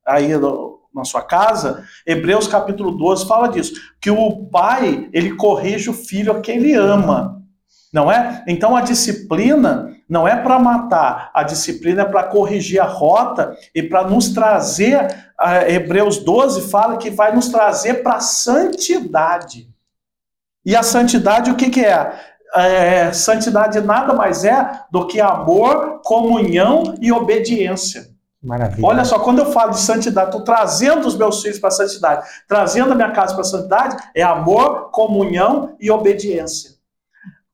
aí 0.08 0.30
na 0.96 1.04
sua 1.04 1.22
casa, 1.22 1.84
Hebreus 2.08 2.48
capítulo 2.48 2.92
12 2.92 3.28
fala 3.28 3.50
disso, 3.50 3.74
que 4.02 4.10
o 4.10 4.46
pai, 4.46 5.10
ele 5.12 5.36
corrige 5.36 5.90
o 5.90 5.94
filho 5.94 6.32
a 6.32 6.40
quem 6.40 6.56
ele 6.56 6.74
ama, 6.74 7.44
não 7.94 8.10
é? 8.10 8.46
Então 8.48 8.78
a 8.78 8.82
disciplina 8.82 9.94
não 10.10 10.28
é 10.28 10.36
para 10.36 10.58
matar, 10.58 11.30
a 11.36 11.44
disciplina 11.44 12.02
é 12.02 12.06
para 12.06 12.24
corrigir 12.24 12.82
a 12.82 12.86
rota 12.86 13.56
e 13.76 13.84
para 13.84 14.04
nos 14.04 14.30
trazer, 14.30 15.08
Hebreus 15.68 16.18
12 16.18 16.70
fala 16.70 16.98
que 16.98 17.12
vai 17.12 17.34
nos 17.34 17.50
trazer 17.50 18.02
para 18.02 18.16
a 18.16 18.20
santidade. 18.20 19.70
E 20.66 20.76
a 20.76 20.82
santidade, 20.82 21.52
o 21.52 21.56
que, 21.56 21.70
que 21.70 21.86
é? 21.86 22.20
é? 22.56 23.14
Santidade 23.14 23.80
nada 23.82 24.14
mais 24.14 24.44
é 24.44 24.82
do 24.92 25.06
que 25.06 25.22
amor, 25.22 26.02
comunhão 26.04 26.96
e 27.00 27.12
obediência. 27.12 28.10
Maravilha. 28.42 28.88
Olha 28.88 29.06
só, 29.06 29.20
quando 29.20 29.40
eu 29.40 29.52
falo 29.52 29.72
de 29.72 29.82
santidade, 29.82 30.30
estou 30.30 30.44
trazendo 30.44 31.06
os 31.06 31.16
meus 31.16 31.42
filhos 31.42 31.60
para 31.60 31.68
a 31.68 31.72
santidade, 31.72 32.28
trazendo 32.48 32.94
a 32.94 32.96
minha 32.96 33.12
casa 33.12 33.34
para 33.34 33.42
a 33.42 33.46
santidade, 33.46 33.98
é 34.16 34.24
amor, 34.24 34.90
comunhão 34.92 35.76
e 35.80 35.92
obediência. 35.92 36.79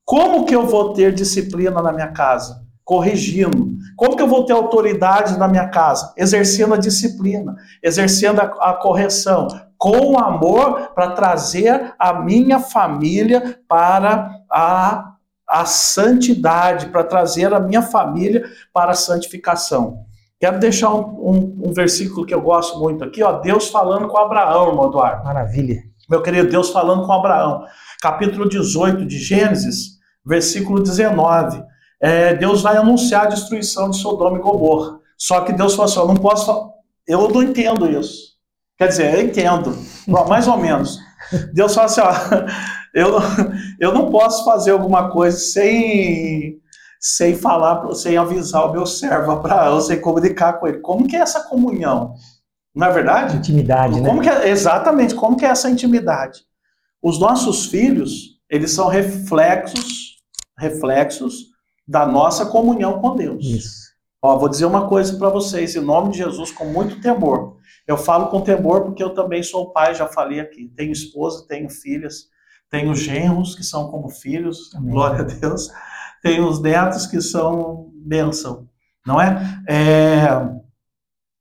Como 0.06 0.46
que 0.46 0.54
eu 0.54 0.64
vou 0.64 0.92
ter 0.92 1.12
disciplina 1.12 1.82
na 1.82 1.92
minha 1.92 2.12
casa? 2.12 2.64
Corrigindo. 2.84 3.72
Como 3.96 4.14
que 4.14 4.22
eu 4.22 4.28
vou 4.28 4.46
ter 4.46 4.52
autoridade 4.52 5.36
na 5.36 5.48
minha 5.48 5.68
casa? 5.68 6.14
Exercendo 6.16 6.74
a 6.74 6.78
disciplina, 6.78 7.56
exercendo 7.82 8.40
a, 8.40 8.44
a 8.44 8.74
correção, 8.74 9.48
com 9.76 10.16
amor 10.16 10.92
para 10.94 11.10
trazer 11.10 11.92
a 11.98 12.12
minha 12.12 12.60
família 12.60 13.58
para 13.68 14.30
a, 14.48 15.16
a 15.48 15.64
santidade, 15.64 16.86
para 16.86 17.02
trazer 17.02 17.52
a 17.52 17.58
minha 17.58 17.82
família 17.82 18.44
para 18.72 18.92
a 18.92 18.94
santificação. 18.94 20.04
Quero 20.38 20.60
deixar 20.60 20.94
um, 20.94 21.00
um, 21.00 21.62
um, 21.66 21.72
versículo 21.72 22.24
que 22.24 22.34
eu 22.34 22.42
gosto 22.42 22.78
muito 22.78 23.02
aqui, 23.02 23.24
ó, 23.24 23.40
Deus 23.40 23.70
falando 23.70 24.06
com 24.06 24.18
Abraão, 24.18 24.68
irmão 24.68 24.86
Eduardo. 24.86 25.24
Maravilha. 25.24 25.82
Meu 26.08 26.22
querido, 26.22 26.48
Deus 26.48 26.70
falando 26.70 27.04
com 27.04 27.12
Abraão. 27.12 27.64
Capítulo 28.00 28.48
18 28.48 29.04
de 29.04 29.18
Gênesis, 29.18 29.95
versículo 30.26 30.82
19. 30.82 31.62
É, 32.00 32.34
Deus 32.34 32.62
vai 32.62 32.76
anunciar 32.76 33.26
a 33.26 33.30
destruição 33.30 33.88
de 33.88 33.98
Sodoma 33.98 34.38
e 34.38 34.42
Gomorra. 34.42 34.98
Só 35.16 35.40
que 35.42 35.52
Deus 35.52 35.74
falou 35.74 35.90
assim: 35.90 36.00
eu 36.00 36.08
não 36.08 36.16
posso. 36.16 36.72
Eu 37.06 37.28
não 37.28 37.42
entendo 37.42 37.88
isso. 37.88 38.36
Quer 38.76 38.88
dizer, 38.88 39.14
eu 39.14 39.22
entendo, 39.22 39.74
mais 40.28 40.46
ou 40.46 40.58
menos. 40.58 40.98
Deus 41.54 41.74
fala 41.74 41.86
assim, 41.86 42.00
ó, 42.02 42.12
eu, 42.94 43.18
eu 43.80 43.94
não 43.94 44.10
posso 44.10 44.44
fazer 44.44 44.72
alguma 44.72 45.10
coisa 45.10 45.38
sem 45.38 46.60
sem 47.00 47.36
falar, 47.36 47.88
sem 47.94 48.16
avisar 48.16 48.68
o 48.68 48.72
meu 48.72 48.84
servo 48.84 49.40
para 49.40 49.66
eu 49.66 49.80
sem 49.80 50.00
comunicar 50.00 50.54
com 50.54 50.66
ele. 50.66 50.78
Como 50.78 51.06
que 51.06 51.14
é 51.14 51.20
essa 51.20 51.42
comunhão? 51.42 52.14
Não 52.74 52.86
é 52.86 52.92
verdade? 52.92 53.36
Intimidade, 53.36 54.00
como 54.00 54.20
né? 54.20 54.22
Que 54.22 54.28
é, 54.28 54.48
exatamente, 54.48 55.14
como 55.14 55.36
que 55.36 55.46
é 55.46 55.48
essa 55.48 55.70
intimidade? 55.70 56.40
Os 57.02 57.18
nossos 57.18 57.66
filhos, 57.66 58.40
eles 58.50 58.72
são 58.72 58.88
reflexos, 58.88 60.05
reflexos 60.58 61.46
da 61.86 62.06
nossa 62.06 62.46
comunhão 62.46 63.00
com 63.00 63.14
Deus. 63.14 63.44
Isso. 63.44 63.86
Ó, 64.20 64.36
vou 64.38 64.48
dizer 64.48 64.64
uma 64.64 64.88
coisa 64.88 65.16
para 65.16 65.28
vocês, 65.28 65.76
em 65.76 65.80
nome 65.80 66.10
de 66.10 66.18
Jesus, 66.18 66.50
com 66.50 66.64
muito 66.66 67.00
temor. 67.00 67.56
Eu 67.86 67.96
falo 67.96 68.26
com 68.28 68.40
temor 68.40 68.82
porque 68.84 69.02
eu 69.02 69.14
também 69.14 69.42
sou 69.42 69.72
pai, 69.72 69.94
já 69.94 70.08
falei 70.08 70.40
aqui. 70.40 70.72
Tenho 70.74 70.90
esposa, 70.90 71.46
tenho 71.46 71.70
filhas, 71.70 72.28
tenho 72.68 72.94
genros 72.94 73.54
que 73.54 73.62
são 73.62 73.88
como 73.90 74.08
filhos, 74.08 74.74
Amém. 74.74 74.90
glória 74.90 75.20
a 75.20 75.22
Deus. 75.22 75.70
Tenho 76.22 76.48
os 76.48 76.60
netos 76.60 77.06
que 77.06 77.20
são 77.20 77.92
bênção, 77.94 78.68
não 79.06 79.20
é? 79.20 79.38
é? 79.68 80.26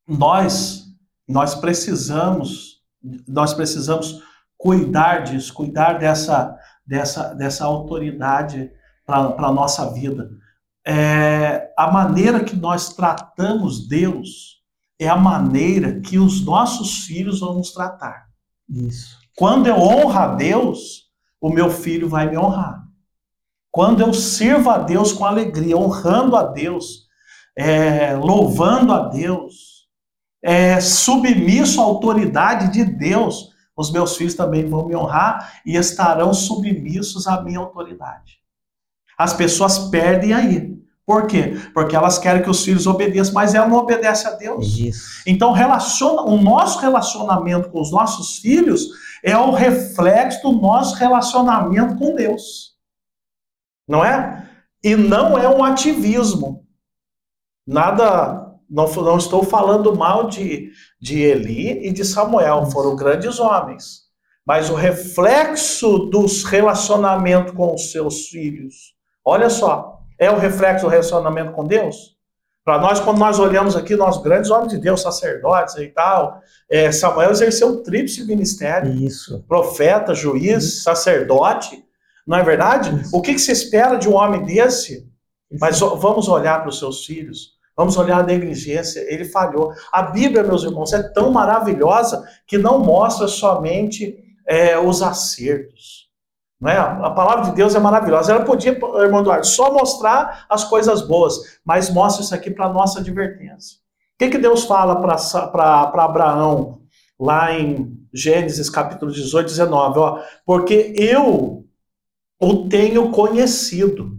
Nós, 0.08 0.84
nós 1.28 1.56
precisamos, 1.56 2.84
nós 3.28 3.54
precisamos 3.54 4.21
cuidar 4.58 5.23
disso, 5.23 5.54
cuidar 5.54 5.93
dessa, 5.93 6.56
dessa, 6.86 7.34
dessa 7.34 7.65
autoridade 7.65 8.71
para 9.06 9.34
a 9.38 9.52
nossa 9.52 9.91
vida. 9.94 10.30
É, 10.86 11.72
a 11.78 11.91
maneira 11.91 12.44
que 12.44 12.56
nós 12.56 12.94
tratamos 12.94 13.88
Deus 13.88 14.56
é 15.00 15.08
a 15.08 15.18
maneira 15.18 16.00
que 16.00 16.18
os 16.18 16.44
nossos 16.44 17.06
filhos 17.06 17.39
vão 17.39 17.56
nos 17.56 17.72
tratar. 17.72 18.28
Isso. 18.70 19.18
Quando 19.36 19.68
eu 19.68 19.76
honro 19.76 20.18
a 20.18 20.28
Deus, 20.36 21.06
o 21.41 21.50
meu 21.50 21.70
filho 21.70 22.08
vai 22.08 22.30
me 22.30 22.38
honrar. 22.38 22.84
Quando 23.72 24.02
eu 24.02 24.13
sirvo 24.13 24.70
a 24.70 24.78
Deus 24.78 25.12
com 25.12 25.26
alegria, 25.26 25.78
honrando 25.78 26.36
a 26.38 26.44
Deus, 26.44 27.08
é, 27.58 28.15
louvando 28.15 28.94
a 28.94 29.10
Deus, 29.10 29.88
é, 30.41 30.80
submisso 30.80 31.82
à 31.82 31.84
autoridade 31.84 32.72
de 32.72 32.86
Deus, 32.86 33.50
os 33.76 33.91
meus 33.91 34.15
filhos 34.15 34.34
também 34.34 34.65
vão 34.65 34.88
me 34.88 34.96
honrar 34.96 35.60
e 35.65 35.76
estarão 35.76 36.34
submissos 36.34 37.28
à 37.28 37.41
minha 37.41 37.60
autoridade. 37.60 38.39
As 39.17 39.34
pessoas 39.34 39.78
perdem 39.89 40.34
aí. 40.34 40.75
Por 41.06 41.28
quê? 41.28 41.56
Porque 41.73 41.95
elas 41.95 42.17
querem 42.17 42.41
que 42.41 42.49
os 42.49 42.63
filhos 42.65 42.88
obedeçam, 42.88 43.34
mas 43.34 43.54
ela 43.54 43.67
não 43.67 43.78
obedece 43.78 44.28
a 44.28 44.32
Deus. 44.32 44.78
Isso. 44.78 45.21
Então, 45.28 45.51
relaciona, 45.51 46.23
o 46.23 46.41
nosso 46.41 46.80
relacionamento 46.80 47.69
com 47.69 47.80
os 47.80 47.91
nossos 47.91 48.39
filhos 48.39 48.88
é 49.23 49.38
o 49.38 49.51
reflexo 49.51 50.41
do 50.41 50.60
nosso 50.60 50.95
relacionamento 50.95 51.95
com 51.97 52.15
Deus. 52.15 52.75
Não 53.88 54.04
é? 54.04 54.49
E 54.84 54.95
não 54.95 55.38
é 55.38 55.47
um 55.47 55.63
ativismo. 55.63 56.65
Nada, 57.67 58.56
não, 58.69 58.88
não 58.88 59.17
estou 59.17 59.43
falando 59.43 59.95
mal 59.95 60.28
de, 60.28 60.71
de 60.99 61.21
Eli 61.21 61.88
e 61.88 61.91
de 61.91 62.04
Samuel, 62.04 62.65
foram 62.71 62.95
grandes 62.95 63.39
homens. 63.39 64.06
Mas 64.45 64.69
o 64.69 64.75
reflexo 64.75 66.10
dos 66.10 66.43
relacionamentos 66.43 67.54
com 67.54 67.73
os 67.73 67.91
seus 67.91 68.28
filhos, 68.28 68.94
olha 69.26 69.50
só, 69.50 70.00
é 70.18 70.30
o 70.30 70.38
reflexo 70.38 70.86
do 70.86 70.90
relacionamento 70.90 71.52
com 71.52 71.66
Deus? 71.66 72.16
Para 72.64 72.80
nós, 72.80 73.00
quando 73.00 73.20
nós 73.20 73.38
olhamos 73.38 73.76
aqui, 73.76 73.96
nós 73.96 74.18
grandes 74.18 74.50
homens 74.50 74.72
de 74.72 74.80
Deus, 74.80 75.02
sacerdotes 75.02 75.76
e 75.76 75.88
tal, 75.88 76.42
é, 76.68 76.92
Samuel 76.92 77.30
exerceu 77.30 77.68
um 77.68 77.84
tríplice 77.84 78.26
ministério. 78.26 78.92
Isso. 78.92 79.44
Profeta, 79.48 80.16
juiz, 80.16 80.64
Isso. 80.64 80.84
sacerdote. 80.84 81.86
Não 82.26 82.38
é 82.38 82.44
verdade? 82.44 83.02
Isso. 83.02 83.16
O 83.16 83.22
que, 83.22 83.34
que 83.34 83.40
se 83.40 83.52
espera 83.52 83.98
de 83.98 84.10
um 84.10 84.16
homem 84.16 84.44
desse? 84.44 85.08
Mas 85.60 85.80
vamos 85.80 86.28
olhar 86.28 86.60
para 86.62 86.70
os 86.70 86.80
seus 86.80 87.06
filhos. 87.06 87.56
Vamos 87.78 87.98
olhar 87.98 88.22
a 88.22 88.24
negligência, 88.24 89.06
ele 89.14 89.26
falhou. 89.26 89.72
A 89.92 90.02
Bíblia, 90.02 90.44
meus 90.44 90.64
irmãos, 90.64 90.94
é 90.94 91.04
tão 91.04 91.30
maravilhosa 91.30 92.24
que 92.48 92.58
não 92.58 92.80
mostra 92.80 93.28
somente 93.28 94.18
é, 94.48 94.80
os 94.80 95.02
acertos. 95.02 96.05
Não 96.60 96.72
é? 96.72 96.78
A 96.78 97.10
palavra 97.12 97.46
de 97.46 97.56
Deus 97.56 97.76
é 97.76 97.80
maravilhosa. 97.80 98.32
Ela 98.32 98.46
podia, 98.46 98.72
irmão 98.72 99.20
Eduardo, 99.22 99.46
só 99.46 99.74
mostrar 99.74 100.46
as 100.50 100.63
coisas 100.63 101.02
boas, 101.02 101.60
mas 101.65 101.89
mostra 101.89 102.24
isso 102.24 102.34
aqui 102.34 102.50
para 102.50 102.72
nossa 102.72 103.00
advertência. 103.00 103.78
O 104.15 104.18
que, 104.20 104.30
que 104.30 104.38
Deus 104.38 104.63
fala 104.63 105.02
para 105.02 106.04
Abraão 106.04 106.82
lá 107.20 107.54
em 107.54 108.00
Gênesis 108.13 108.70
capítulo 108.70 109.12
18, 109.12 109.48
19? 109.48 110.00
Ó, 110.00 110.20
Porque 110.46 110.94
eu 110.98 111.65
o 112.39 112.68
tenho 112.68 113.12
conhecido, 113.12 114.18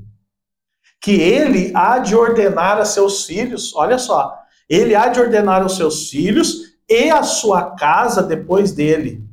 que 1.00 1.12
ele 1.12 1.72
há 1.74 1.98
de 1.98 2.16
ordenar 2.16 2.78
a 2.78 2.84
seus 2.84 3.24
filhos, 3.24 3.74
olha 3.74 3.98
só, 3.98 4.36
ele 4.68 4.94
há 4.94 5.08
de 5.08 5.20
ordenar 5.20 5.62
aos 5.62 5.76
seus 5.76 6.10
filhos 6.10 6.76
e 6.88 7.10
a 7.10 7.22
sua 7.22 7.76
casa 7.76 8.22
depois 8.22 8.72
dele 8.72 9.25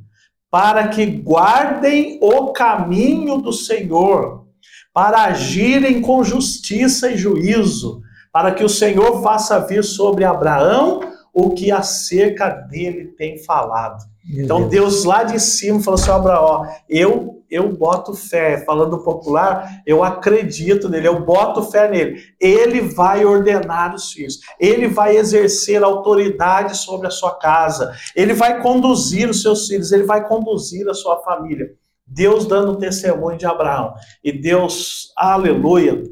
para 0.54 0.86
que 0.86 1.04
guardem 1.04 2.16
o 2.22 2.52
caminho 2.52 3.38
do 3.38 3.52
Senhor, 3.52 4.46
para 4.92 5.24
agirem 5.24 6.00
com 6.00 6.22
justiça 6.22 7.10
e 7.10 7.16
juízo, 7.16 8.00
para 8.32 8.52
que 8.52 8.62
o 8.62 8.68
Senhor 8.68 9.20
faça 9.20 9.58
vir 9.66 9.82
sobre 9.82 10.22
Abraão 10.22 11.00
o 11.32 11.50
que 11.50 11.72
acerca 11.72 12.50
dele 12.50 13.06
tem 13.18 13.36
falado. 13.42 14.04
Meu 14.24 14.44
então 14.44 14.68
Deus. 14.68 14.70
Deus 14.70 15.04
lá 15.04 15.24
de 15.24 15.40
cima 15.40 15.80
falou 15.80 15.98
assim, 15.98 16.10
Abraão, 16.12 16.68
eu 16.88 17.43
eu 17.54 17.72
boto 17.72 18.14
fé, 18.14 18.64
falando 18.64 18.98
popular, 19.04 19.80
eu 19.86 20.02
acredito 20.02 20.88
nele, 20.88 21.06
eu 21.06 21.24
boto 21.24 21.62
fé 21.62 21.88
nele. 21.88 22.20
Ele 22.40 22.80
vai 22.80 23.24
ordenar 23.24 23.94
os 23.94 24.10
filhos, 24.10 24.40
ele 24.58 24.88
vai 24.88 25.16
exercer 25.16 25.82
autoridade 25.84 26.76
sobre 26.76 27.06
a 27.06 27.10
sua 27.10 27.38
casa, 27.38 27.94
ele 28.16 28.34
vai 28.34 28.60
conduzir 28.60 29.30
os 29.30 29.40
seus 29.40 29.68
filhos, 29.68 29.92
ele 29.92 30.02
vai 30.02 30.26
conduzir 30.26 30.88
a 30.88 30.94
sua 30.94 31.22
família. 31.22 31.72
Deus 32.04 32.44
dando 32.44 32.76
testemunho 32.76 33.38
de 33.38 33.46
Abraão. 33.46 33.94
E 34.22 34.32
Deus, 34.32 35.12
aleluia, 35.16 36.02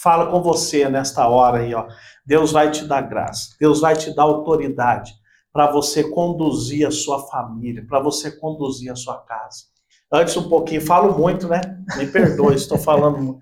fala 0.00 0.30
com 0.30 0.40
você 0.40 0.88
nesta 0.88 1.26
hora 1.26 1.58
aí, 1.58 1.74
ó. 1.74 1.88
Deus 2.24 2.52
vai 2.52 2.70
te 2.70 2.84
dar 2.84 3.00
graça, 3.00 3.56
Deus 3.58 3.80
vai 3.80 3.96
te 3.96 4.14
dar 4.14 4.22
autoridade 4.22 5.14
para 5.52 5.72
você 5.72 6.08
conduzir 6.10 6.86
a 6.86 6.92
sua 6.92 7.26
família, 7.26 7.84
para 7.88 7.98
você 7.98 8.30
conduzir 8.30 8.92
a 8.92 8.96
sua 8.96 9.16
casa. 9.22 9.75
Antes 10.12 10.36
um 10.36 10.48
pouquinho, 10.48 10.80
falo 10.80 11.18
muito, 11.18 11.48
né? 11.48 11.60
Me 11.96 12.06
perdoe, 12.06 12.54
estou 12.54 12.78
falando 12.78 13.18
muito. 13.18 13.40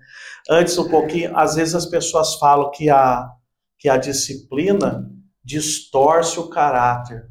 Antes 0.49 0.77
um 0.77 0.89
pouquinho, 0.89 1.35
às 1.37 1.55
vezes 1.55 1.75
as 1.75 1.85
pessoas 1.85 2.35
falam 2.35 2.71
que 2.71 2.89
a, 2.89 3.27
que 3.77 3.87
a 3.87 3.97
disciplina 3.97 5.09
distorce 5.43 6.39
o 6.39 6.49
caráter. 6.49 7.27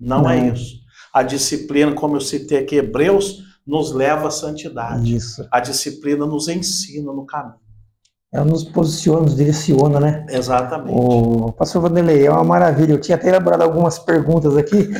Não, 0.00 0.18
é 0.18 0.22
Não. 0.22 0.30
é 0.30 0.52
isso. 0.52 0.78
A 1.12 1.22
disciplina, 1.22 1.94
como 1.94 2.16
eu 2.16 2.20
citei 2.20 2.58
aqui, 2.58 2.76
Hebreus, 2.76 3.42
nos 3.66 3.92
leva 3.92 4.28
à 4.28 4.30
santidade. 4.30 5.14
Isso. 5.14 5.46
A 5.50 5.60
disciplina 5.60 6.24
nos 6.24 6.48
ensina 6.48 7.12
no 7.12 7.26
caminho. 7.26 7.67
Ela 8.32 8.44
nos 8.44 8.62
posiciona, 8.62 9.22
nos 9.22 9.36
direciona, 9.36 9.98
né? 9.98 10.26
Exatamente. 10.28 10.94
O 10.94 11.50
pastor 11.52 11.82
Vanderlei, 11.82 12.26
é 12.26 12.30
uma 12.30 12.44
maravilha. 12.44 12.92
Eu 12.92 13.00
tinha 13.00 13.16
até 13.16 13.28
elaborado 13.28 13.62
algumas 13.62 13.98
perguntas 13.98 14.54
aqui, 14.56 14.90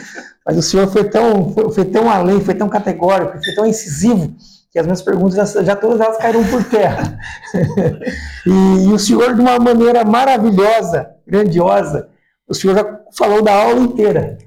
mas 0.46 0.56
o 0.56 0.62
senhor 0.62 0.88
foi 0.88 1.04
tão, 1.04 1.52
foi, 1.52 1.70
foi 1.70 1.84
tão 1.84 2.10
além, 2.10 2.40
foi 2.40 2.54
tão 2.54 2.68
categórico, 2.70 3.42
foi 3.44 3.54
tão 3.54 3.66
incisivo, 3.66 4.34
que 4.72 4.78
as 4.78 4.86
minhas 4.86 5.02
perguntas 5.02 5.52
já, 5.52 5.62
já 5.62 5.76
todas 5.76 6.00
elas 6.00 6.16
caíram 6.16 6.42
por 6.44 6.64
terra. 6.64 7.18
e, 8.46 8.84
e 8.86 8.92
o 8.92 8.98
senhor, 8.98 9.34
de 9.34 9.40
uma 9.42 9.58
maneira 9.58 10.04
maravilhosa, 10.04 11.10
grandiosa, 11.26 12.08
o 12.48 12.54
senhor 12.54 12.76
já 12.76 13.00
falou 13.12 13.42
da 13.42 13.52
aula 13.52 13.80
inteira. 13.80 14.38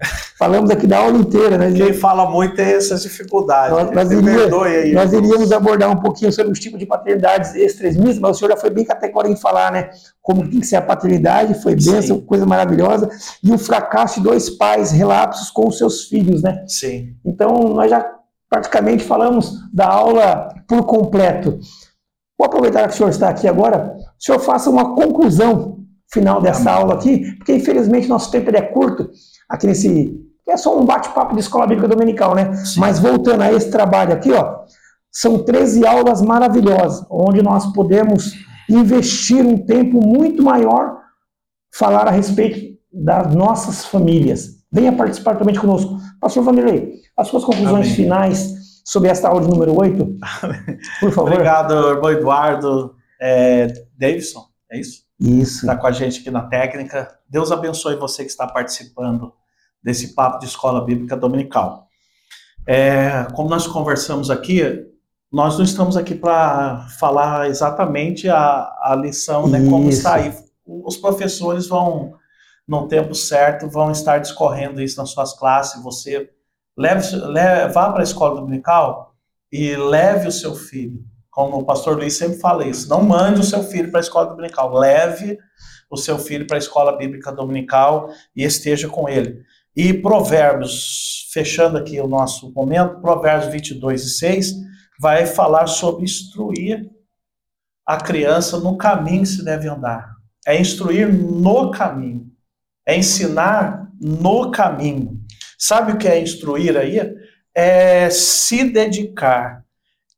Falamos 0.41 0.71
aqui 0.71 0.87
da 0.87 0.97
aula 0.97 1.19
inteira. 1.19 1.55
Né? 1.55 1.71
Quem 1.71 1.93
fala 1.93 2.27
muito 2.27 2.55
tem 2.55 2.65
essas 2.65 3.03
dificuldades. 3.03 3.77
Nós, 3.77 3.91
nós, 3.91 4.11
iria, 4.11 4.45
aí, 4.65 4.91
nós 4.91 5.13
iríamos 5.13 5.51
abordar 5.51 5.91
um 5.91 6.01
pouquinho 6.01 6.31
sobre 6.31 6.51
os 6.51 6.59
tipos 6.59 6.79
de 6.79 6.87
paternidades 6.87 7.53
extremistas, 7.53 8.17
mas 8.17 8.31
o 8.31 8.39
senhor 8.39 8.49
já 8.49 8.57
foi 8.57 8.71
bem 8.71 8.83
categórico 8.83 9.35
em 9.35 9.39
falar, 9.39 9.71
né? 9.71 9.91
Como 10.19 10.49
tem 10.49 10.59
que 10.59 10.65
ser 10.65 10.77
a 10.77 10.81
paternidade, 10.81 11.61
foi 11.61 11.75
bênção, 11.75 12.17
Sim. 12.17 12.21
coisa 12.21 12.43
maravilhosa. 12.43 13.07
E 13.43 13.51
o 13.51 13.57
fracasso 13.59 14.15
de 14.15 14.23
dois 14.23 14.49
pais, 14.49 14.89
relapsos 14.89 15.51
com 15.51 15.67
os 15.67 15.77
seus 15.77 16.05
filhos, 16.05 16.41
né? 16.41 16.63
Sim. 16.65 17.13
Então, 17.23 17.51
nós 17.75 17.91
já 17.91 18.03
praticamente 18.49 19.03
falamos 19.03 19.59
da 19.71 19.87
aula 19.87 20.49
por 20.67 20.87
completo. 20.87 21.59
Vou 22.35 22.47
aproveitar 22.47 22.87
que 22.87 22.95
o 22.95 22.97
senhor 22.97 23.09
está 23.09 23.29
aqui 23.29 23.47
agora, 23.47 23.95
o 24.19 24.23
senhor 24.23 24.39
faça 24.39 24.71
uma 24.71 24.95
conclusão 24.95 25.85
final 26.11 26.41
dessa 26.41 26.71
Amém. 26.71 26.81
aula 26.81 26.95
aqui, 26.95 27.35
porque 27.37 27.53
infelizmente 27.53 28.07
nosso 28.07 28.31
tempo 28.31 28.49
é 28.49 28.61
curto 28.63 29.07
aqui 29.47 29.67
nesse 29.67 30.30
é 30.49 30.57
só 30.57 30.77
um 30.77 30.85
bate-papo 30.85 31.33
de 31.33 31.39
escola 31.39 31.67
bíblica 31.67 31.87
dominical, 31.87 32.35
né? 32.35 32.53
Sim. 32.53 32.79
Mas 32.79 32.99
voltando 32.99 33.41
a 33.41 33.51
esse 33.51 33.69
trabalho 33.71 34.13
aqui, 34.13 34.31
ó, 34.31 34.61
são 35.11 35.43
13 35.43 35.85
aulas 35.85 36.21
maravilhosas, 36.21 37.05
onde 37.09 37.41
nós 37.41 37.71
podemos 37.73 38.33
investir 38.69 39.45
um 39.45 39.57
tempo 39.57 40.05
muito 40.05 40.41
maior, 40.41 40.97
falar 41.73 42.07
a 42.07 42.11
respeito 42.11 42.79
das 42.91 43.33
nossas 43.33 43.85
famílias. 43.85 44.61
Venha 44.71 44.93
participar 44.93 45.35
também 45.35 45.55
conosco. 45.55 45.97
Pastor 46.19 46.43
Vanderlei, 46.43 47.01
as 47.17 47.27
suas 47.27 47.43
conclusões 47.43 47.87
Amém. 47.87 47.95
finais 47.95 48.53
sobre 48.85 49.09
esta 49.09 49.27
aula 49.27 49.41
de 49.41 49.49
número 49.49 49.77
8? 49.77 50.17
Por 50.99 51.11
favor. 51.11 51.31
Obrigado, 51.31 51.73
irmão 51.89 52.11
Eduardo 52.11 52.95
é, 53.21 53.67
Davidson, 53.97 54.45
é 54.71 54.79
isso? 54.79 55.03
Isso. 55.19 55.59
Está 55.59 55.75
com 55.75 55.87
a 55.87 55.91
gente 55.91 56.21
aqui 56.21 56.31
na 56.31 56.41
técnica. 56.41 57.07
Deus 57.29 57.51
abençoe 57.51 57.95
você 57.95 58.23
que 58.23 58.31
está 58.31 58.47
participando 58.47 59.33
desse 59.83 60.13
papo 60.13 60.39
de 60.39 60.45
escola 60.45 60.83
bíblica 60.83 61.15
dominical. 61.15 61.87
É, 62.67 63.27
como 63.33 63.49
nós 63.49 63.65
conversamos 63.65 64.29
aqui, 64.29 64.85
nós 65.31 65.57
não 65.57 65.63
estamos 65.63 65.95
aqui 65.95 66.13
para 66.13 66.87
falar 66.99 67.47
exatamente 67.49 68.29
a, 68.29 68.71
a 68.81 68.95
lição, 68.95 69.47
né, 69.47 69.65
como 69.69 69.89
está 69.89 70.15
aí. 70.15 70.33
Os 70.65 70.97
professores 70.97 71.67
vão, 71.67 72.13
no 72.67 72.87
tempo 72.87 73.15
certo, 73.15 73.69
vão 73.69 73.91
estar 73.91 74.19
discorrendo 74.19 74.81
isso 74.81 74.97
nas 74.97 75.09
suas 75.09 75.33
classes. 75.33 75.81
Você 75.83 76.29
leve, 76.77 77.15
leve 77.15 77.73
vá 77.73 77.89
para 77.89 78.01
a 78.01 78.03
escola 78.03 78.35
dominical 78.35 79.15
e 79.51 79.75
leve 79.75 80.27
o 80.27 80.31
seu 80.31 80.53
filho. 80.53 81.03
Como 81.29 81.57
o 81.57 81.65
pastor 81.65 81.97
Luiz 81.97 82.17
sempre 82.17 82.39
fala 82.39 82.67
isso, 82.67 82.89
não 82.89 83.01
mande 83.01 83.39
o 83.39 83.43
seu 83.43 83.63
filho 83.63 83.89
para 83.89 84.01
a 84.01 84.03
escola 84.03 84.27
dominical, 84.27 84.73
leve 84.77 85.37
o 85.89 85.95
seu 85.95 86.19
filho 86.19 86.45
para 86.45 86.57
a 86.57 86.59
escola 86.59 86.97
bíblica 86.97 87.31
dominical 87.31 88.09
e 88.35 88.43
esteja 88.43 88.89
com 88.89 89.07
ele. 89.07 89.41
E 89.75 89.93
Provérbios, 89.93 91.29
fechando 91.31 91.77
aqui 91.77 91.99
o 91.99 92.07
nosso 92.07 92.51
momento, 92.53 92.99
Provérbios 92.99 93.51
22 93.51 94.03
e 94.03 94.09
6, 94.09 94.53
vai 94.99 95.25
falar 95.25 95.67
sobre 95.67 96.03
instruir 96.03 96.89
a 97.85 97.97
criança 97.97 98.59
no 98.59 98.77
caminho 98.77 99.23
que 99.23 99.29
se 99.29 99.45
deve 99.45 99.67
andar. 99.67 100.15
É 100.45 100.59
instruir 100.59 101.11
no 101.11 101.71
caminho. 101.71 102.27
É 102.85 102.97
ensinar 102.97 103.89
no 103.99 104.51
caminho. 104.51 105.19
Sabe 105.57 105.93
o 105.93 105.97
que 105.97 106.07
é 106.07 106.21
instruir 106.21 106.77
aí? 106.77 106.99
É 107.53 108.09
se 108.09 108.63
dedicar. 108.63 109.63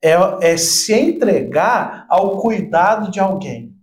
É, 0.01 0.13
é 0.41 0.57
se 0.57 0.93
entregar 0.93 2.05
ao 2.09 2.37
cuidado 2.39 3.11
de 3.11 3.19
alguém. 3.19 3.73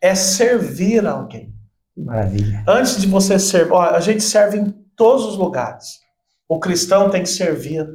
É 0.00 0.14
servir 0.14 1.06
alguém. 1.06 1.52
Maravilha. 1.96 2.64
Antes 2.68 3.00
de 3.00 3.06
você 3.06 3.38
servir, 3.38 3.74
a 3.74 4.00
gente 4.00 4.22
serve 4.22 4.58
em 4.58 4.85
todos 4.96 5.24
os 5.26 5.36
lugares. 5.36 6.00
O 6.48 6.58
cristão 6.58 7.10
tem 7.10 7.22
que 7.22 7.28
servir. 7.28 7.86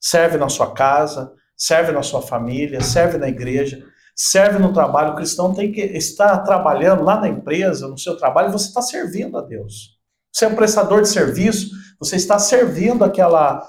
Serve 0.00 0.36
na 0.36 0.48
sua 0.48 0.72
casa, 0.72 1.32
serve 1.56 1.90
na 1.92 2.02
sua 2.02 2.20
família, 2.20 2.80
serve 2.82 3.16
na 3.16 3.28
igreja, 3.28 3.82
serve 4.14 4.58
no 4.58 4.72
trabalho. 4.72 5.12
O 5.12 5.16
cristão 5.16 5.54
tem 5.54 5.72
que 5.72 5.80
estar 5.80 6.38
trabalhando 6.40 7.02
lá 7.02 7.18
na 7.18 7.28
empresa, 7.28 7.88
no 7.88 7.98
seu 7.98 8.16
trabalho, 8.16 8.52
você 8.52 8.68
está 8.68 8.82
servindo 8.82 9.38
a 9.38 9.40
Deus. 9.40 9.98
Você 10.30 10.44
é 10.44 10.48
um 10.48 10.54
prestador 10.54 11.00
de 11.00 11.08
serviço, 11.08 11.70
você 11.98 12.16
está 12.16 12.38
servindo 12.38 13.02
aquela, 13.04 13.66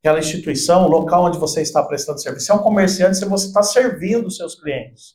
aquela 0.00 0.18
instituição, 0.18 0.86
o 0.86 0.88
local 0.88 1.26
onde 1.26 1.38
você 1.38 1.62
está 1.62 1.82
prestando 1.84 2.20
serviço. 2.20 2.46
Você 2.46 2.52
é 2.52 2.54
um 2.56 2.62
comerciante, 2.62 3.24
você 3.24 3.46
está 3.46 3.62
servindo 3.62 4.26
os 4.26 4.36
seus 4.36 4.54
clientes. 4.56 5.14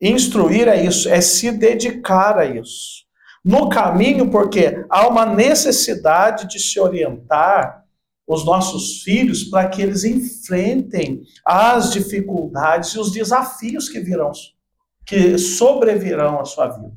Instruir 0.00 0.68
é 0.68 0.82
isso, 0.82 1.08
é 1.08 1.20
se 1.20 1.50
dedicar 1.50 2.38
a 2.38 2.46
isso 2.46 3.05
no 3.46 3.68
caminho, 3.68 4.28
porque 4.28 4.84
há 4.90 5.06
uma 5.06 5.24
necessidade 5.24 6.48
de 6.48 6.58
se 6.58 6.80
orientar 6.80 7.84
os 8.26 8.44
nossos 8.44 9.04
filhos 9.04 9.44
para 9.44 9.68
que 9.68 9.80
eles 9.80 10.02
enfrentem 10.02 11.22
as 11.44 11.92
dificuldades 11.92 12.90
e 12.90 12.98
os 12.98 13.12
desafios 13.12 13.88
que 13.88 14.00
virão, 14.00 14.32
que 15.06 15.38
sobrevirão 15.38 16.40
à 16.40 16.44
sua 16.44 16.66
vida. 16.66 16.90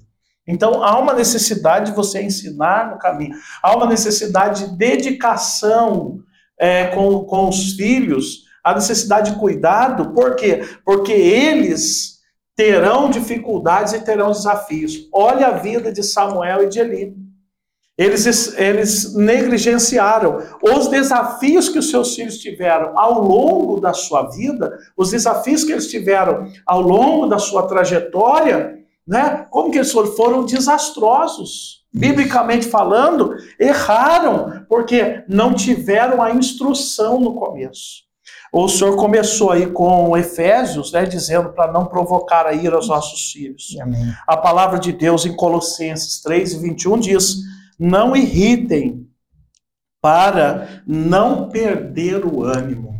Então, 0.47 0.83
há 0.83 0.97
uma 0.97 1.13
necessidade 1.13 1.91
de 1.91 1.95
você 1.95 2.23
ensinar 2.23 2.89
no 2.89 2.97
caminho, 2.97 3.35
há 3.61 3.77
uma 3.77 3.85
necessidade 3.85 4.65
de 4.65 4.75
dedicação 4.75 6.17
é, 6.59 6.87
com, 6.87 7.25
com 7.25 7.47
os 7.47 7.73
filhos, 7.73 8.45
a 8.63 8.73
necessidade 8.73 9.33
de 9.33 9.39
cuidado, 9.39 10.13
por 10.13 10.35
quê? 10.35 10.67
Porque 10.83 11.13
eles 11.13 12.18
terão 12.59 13.09
dificuldades 13.09 13.93
e 13.93 14.03
terão 14.03 14.33
desafios. 14.33 15.07
Olha 15.13 15.47
a 15.47 15.51
vida 15.51 15.93
de 15.93 16.03
Samuel 16.03 16.63
e 16.63 16.67
de 16.67 16.77
Eli. 16.77 17.15
Eles, 17.97 18.53
eles 18.57 19.15
negligenciaram 19.15 20.39
os 20.61 20.89
desafios 20.89 21.69
que 21.69 21.79
os 21.79 21.89
seus 21.89 22.13
filhos 22.13 22.37
tiveram 22.37 22.99
ao 22.99 23.21
longo 23.21 23.79
da 23.79 23.93
sua 23.93 24.23
vida, 24.23 24.77
os 24.97 25.11
desafios 25.11 25.63
que 25.63 25.71
eles 25.71 25.87
tiveram 25.87 26.51
ao 26.65 26.81
longo 26.81 27.27
da 27.27 27.39
sua 27.39 27.65
trajetória, 27.65 28.79
né? 29.07 29.47
Como 29.49 29.71
que 29.71 29.77
eles 29.77 29.93
foram? 29.93 30.11
Foram 30.11 30.43
desastrosos. 30.43 31.85
Biblicamente 31.93 32.67
falando, 32.67 33.35
erraram, 33.57 34.65
porque 34.67 35.23
não 35.29 35.53
tiveram 35.53 36.21
a 36.21 36.31
instrução 36.31 37.21
no 37.21 37.35
começo. 37.35 38.08
O 38.51 38.67
senhor 38.67 38.95
começou 38.95 39.51
aí 39.51 39.67
com 39.67 40.17
Efésios, 40.17 40.91
né, 40.91 41.05
dizendo 41.05 41.49
para 41.49 41.71
não 41.71 41.85
provocar 41.85 42.45
a 42.45 42.53
ira 42.53 42.75
aos 42.75 42.87
nossos 42.87 43.31
filhos. 43.31 43.77
Amém. 43.79 44.13
A 44.27 44.35
palavra 44.35 44.79
de 44.79 44.91
Deus 44.91 45.25
em 45.25 45.35
Colossenses 45.35 46.21
3 46.21 46.53
e 46.53 46.59
21 46.59 46.99
diz: 46.99 47.37
Não 47.77 48.15
irritem 48.15 49.07
para 50.01 50.81
não 50.87 51.49
perder 51.49 52.25
o 52.25 52.43
ânimo. 52.43 52.98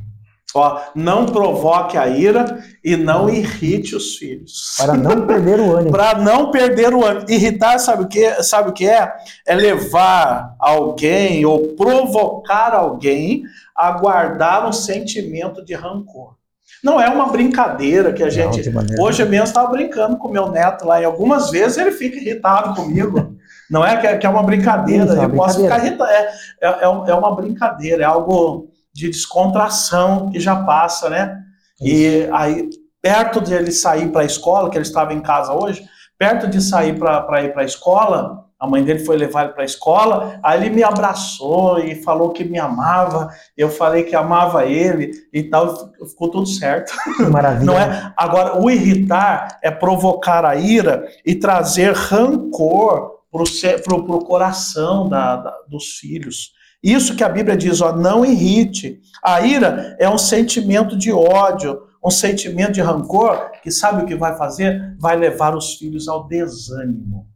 Ó, 0.55 0.81
não 0.95 1.25
provoque 1.27 1.97
a 1.97 2.07
ira 2.07 2.59
e 2.83 2.97
não 2.97 3.29
irrite 3.29 3.95
os 3.95 4.15
filhos. 4.15 4.75
Para 4.77 4.95
não 4.95 5.27
perder 5.27 5.59
o 5.59 5.75
ânimo. 5.77 5.91
Para 5.91 6.17
não 6.17 6.49
perder 6.49 6.93
o 6.93 7.05
ânimo. 7.05 7.25
Irritar, 7.29 7.79
sabe 7.79 8.03
o 8.03 8.07
que? 8.07 8.43
Sabe 8.43 8.69
o 8.69 8.73
que 8.73 8.88
é? 8.88 9.13
É 9.47 9.53
levar 9.53 10.55
alguém 10.59 11.45
ou 11.45 11.75
provocar 11.75 12.73
alguém 12.73 13.43
a 13.75 13.91
guardar 13.91 14.67
um 14.67 14.73
sentimento 14.73 15.63
de 15.63 15.75
rancor. 15.75 16.35
Não 16.83 16.99
é 16.99 17.09
uma 17.09 17.27
brincadeira 17.27 18.13
que 18.13 18.23
a 18.23 18.29
gente. 18.29 18.62
Hoje 18.99 19.23
mesmo 19.25 19.45
estava 19.45 19.69
brincando 19.69 20.17
com 20.17 20.29
meu 20.29 20.49
neto 20.49 20.85
lá 20.85 21.01
e 21.01 21.05
algumas 21.05 21.51
vezes 21.51 21.77
ele 21.77 21.91
fica 21.91 22.17
irritado 22.17 22.73
comigo. 22.73 23.35
Não 23.69 23.85
é 23.85 23.97
que 23.97 24.07
é, 24.07 24.17
que 24.17 24.25
é 24.25 24.29
uma 24.29 24.41
brincadeira. 24.41 25.03
Isso, 25.03 25.21
é 25.21 25.25
eu 25.25 25.29
posso 25.29 25.62
ficar 25.62 25.85
irritado. 25.85 26.09
É, 26.09 26.31
é, 26.62 26.67
é, 26.69 26.83
é 26.83 27.13
uma 27.13 27.35
brincadeira, 27.35 28.03
é 28.03 28.05
algo 28.05 28.69
de 28.99 29.09
descontração 29.09 30.29
que 30.29 30.39
já 30.39 30.55
passa, 30.55 31.09
né? 31.09 31.39
E 31.81 32.27
aí, 32.33 32.69
perto 33.01 33.39
de 33.39 33.53
ele 33.53 33.71
sair 33.71 34.12
para 34.12 34.21
a 34.21 34.25
escola, 34.25 34.69
que 34.69 34.77
ele 34.77 34.85
estava 34.85 35.13
em 35.13 35.21
casa 35.21 35.53
hoje, 35.53 35.83
perto 36.17 36.47
de 36.47 36.62
sair 36.62 36.99
para 36.99 37.43
ir 37.43 37.53
para 37.53 37.62
a 37.62 37.65
escola, 37.65 38.45
a 38.59 38.67
mãe 38.67 38.83
dele 38.83 38.99
foi 38.99 39.15
levar 39.15 39.45
ele 39.45 39.53
para 39.53 39.62
a 39.62 39.65
escola, 39.65 40.38
aí 40.43 40.59
ele 40.59 40.75
me 40.75 40.83
abraçou 40.83 41.79
e 41.79 41.95
falou 42.03 42.31
que 42.31 42.43
me 42.43 42.59
amava, 42.59 43.29
eu 43.55 43.69
falei 43.69 44.03
que 44.03 44.17
amava 44.17 44.65
ele 44.65 45.12
e 45.31 45.43
tal, 45.43 45.89
ficou 46.09 46.29
tudo 46.29 46.45
certo. 46.45 46.91
Maravilha. 47.31 47.65
Não 47.65 47.79
é? 47.79 48.13
Agora, 48.17 48.62
o 48.62 48.69
irritar 48.69 49.59
é 49.63 49.71
provocar 49.71 50.43
a 50.43 50.57
ira 50.57 51.07
e 51.25 51.35
trazer 51.35 51.93
rancor 51.93 53.19
para 53.31 53.95
o 53.95 54.25
coração 54.25 55.07
da, 55.07 55.38
da, 55.38 55.55
dos 55.69 55.97
filhos. 55.97 56.51
Isso 56.82 57.15
que 57.15 57.24
a 57.24 57.30
Bíblia 57.30 57.58
diz, 57.58 57.82
ó, 57.82 57.96
não 57.96 58.26
irrite. 58.26 59.02
A 59.24 59.42
ira 59.42 59.98
é 60.00 60.10
um 60.10 60.18
sentimento 60.18 60.98
de 60.98 61.12
ódio, 61.12 61.82
um 62.04 62.10
sentimento 62.10 62.74
de 62.74 62.82
rancor, 62.82 63.52
que 63.62 63.70
sabe 63.70 64.04
o 64.04 64.06
que 64.06 64.15
vai 64.15 64.38
fazer? 64.38 64.96
Vai 64.98 65.18
levar 65.18 65.56
os 65.56 65.76
filhos 65.76 66.08
ao 66.08 66.28
desânimo. 66.28 67.28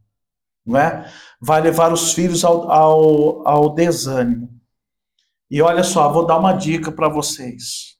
Não 0.66 0.80
é? 0.80 1.12
Vai 1.42 1.62
levar 1.62 1.92
os 1.92 2.14
filhos 2.14 2.46
ao, 2.46 2.72
ao, 2.72 3.48
ao 3.48 3.76
desânimo. 3.76 4.50
E 5.52 5.62
olha 5.62 5.84
só, 5.84 6.12
vou 6.12 6.26
dar 6.26 6.40
uma 6.40 6.54
dica 6.54 6.92
para 6.92 7.10
vocês. 7.10 7.98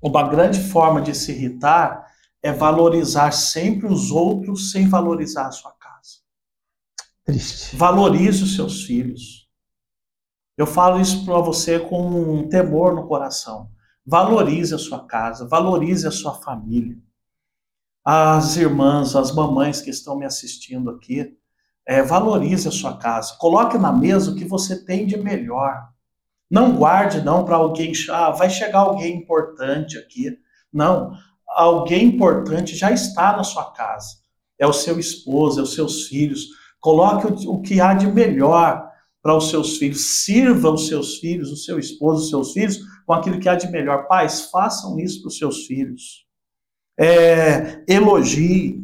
Uma 0.00 0.28
grande 0.28 0.58
forma 0.60 1.00
de 1.00 1.14
se 1.14 1.30
irritar 1.30 2.06
é 2.42 2.50
valorizar 2.50 3.30
sempre 3.32 3.86
os 3.86 4.10
outros 4.10 4.72
sem 4.72 4.88
valorizar 4.88 5.46
a 5.46 5.52
sua 5.52 5.72
casa. 5.72 6.18
Triste. 7.24 7.76
Valorize 7.76 8.42
os 8.42 8.56
seus 8.56 8.82
filhos. 8.82 9.41
Eu 10.56 10.66
falo 10.66 11.00
isso 11.00 11.24
para 11.24 11.38
você 11.38 11.78
com 11.78 12.06
um 12.08 12.48
temor 12.48 12.94
no 12.94 13.06
coração. 13.06 13.70
Valorize 14.04 14.74
a 14.74 14.78
sua 14.78 15.06
casa, 15.06 15.46
valorize 15.48 16.06
a 16.06 16.10
sua 16.10 16.34
família. 16.34 16.96
As 18.04 18.56
irmãs, 18.56 19.14
as 19.14 19.32
mamães 19.32 19.80
que 19.80 19.90
estão 19.90 20.18
me 20.18 20.26
assistindo 20.26 20.90
aqui, 20.90 21.36
é, 21.86 22.02
valorize 22.02 22.68
a 22.68 22.72
sua 22.72 22.96
casa. 22.96 23.34
Coloque 23.38 23.78
na 23.78 23.92
mesa 23.92 24.30
o 24.30 24.34
que 24.34 24.44
você 24.44 24.84
tem 24.84 25.06
de 25.06 25.16
melhor. 25.16 25.88
Não 26.50 26.76
guarde 26.76 27.22
não 27.22 27.44
para 27.44 27.56
alguém, 27.56 27.92
ah, 28.10 28.30
vai 28.30 28.50
chegar 28.50 28.80
alguém 28.80 29.16
importante 29.16 29.96
aqui. 29.96 30.36
Não, 30.72 31.12
alguém 31.48 32.04
importante 32.04 32.76
já 32.76 32.90
está 32.90 33.36
na 33.36 33.44
sua 33.44 33.72
casa. 33.72 34.16
É 34.58 34.66
o 34.66 34.72
seu 34.72 34.98
esposo, 34.98 35.60
é 35.60 35.62
os 35.62 35.74
seus 35.74 36.08
filhos. 36.08 36.48
Coloque 36.78 37.26
o, 37.26 37.52
o 37.52 37.62
que 37.62 37.80
há 37.80 37.94
de 37.94 38.06
melhor 38.06 38.91
para 39.22 39.36
os 39.36 39.50
seus 39.50 39.78
filhos, 39.78 40.24
sirva 40.24 40.70
os 40.70 40.88
seus 40.88 41.18
filhos, 41.18 41.52
o 41.52 41.56
seu 41.56 41.78
esposo, 41.78 42.24
os 42.24 42.30
seus 42.30 42.52
filhos, 42.52 42.80
com 43.06 43.12
aquilo 43.12 43.38
que 43.38 43.48
há 43.48 43.54
de 43.54 43.70
melhor. 43.70 44.08
Pais, 44.08 44.48
façam 44.50 44.98
isso 44.98 45.20
para 45.20 45.28
os 45.28 45.38
seus 45.38 45.64
filhos. 45.66 46.26
É, 46.98 47.84
elogie, 47.88 48.82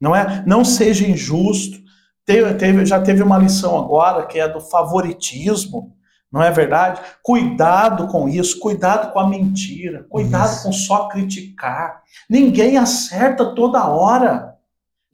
não 0.00 0.14
é? 0.14 0.44
Não 0.46 0.64
seja 0.64 1.06
injusto. 1.06 1.78
Teve, 2.24 2.54
teve, 2.54 2.86
já 2.86 3.00
teve 3.00 3.22
uma 3.22 3.38
lição 3.38 3.76
agora 3.78 4.26
que 4.26 4.38
é 4.38 4.48
do 4.48 4.60
favoritismo, 4.60 5.94
Não 6.30 6.42
é 6.42 6.50
verdade? 6.50 7.00
Cuidado 7.22 8.08
com 8.08 8.28
isso, 8.28 8.58
cuidado 8.58 9.12
com 9.12 9.18
a 9.18 9.28
mentira, 9.28 10.04
cuidado 10.08 10.52
isso. 10.52 10.62
com 10.64 10.72
só 10.72 11.08
criticar. 11.08 12.02
Ninguém 12.28 12.76
acerta 12.76 13.54
toda 13.54 13.88
hora. 13.88 14.54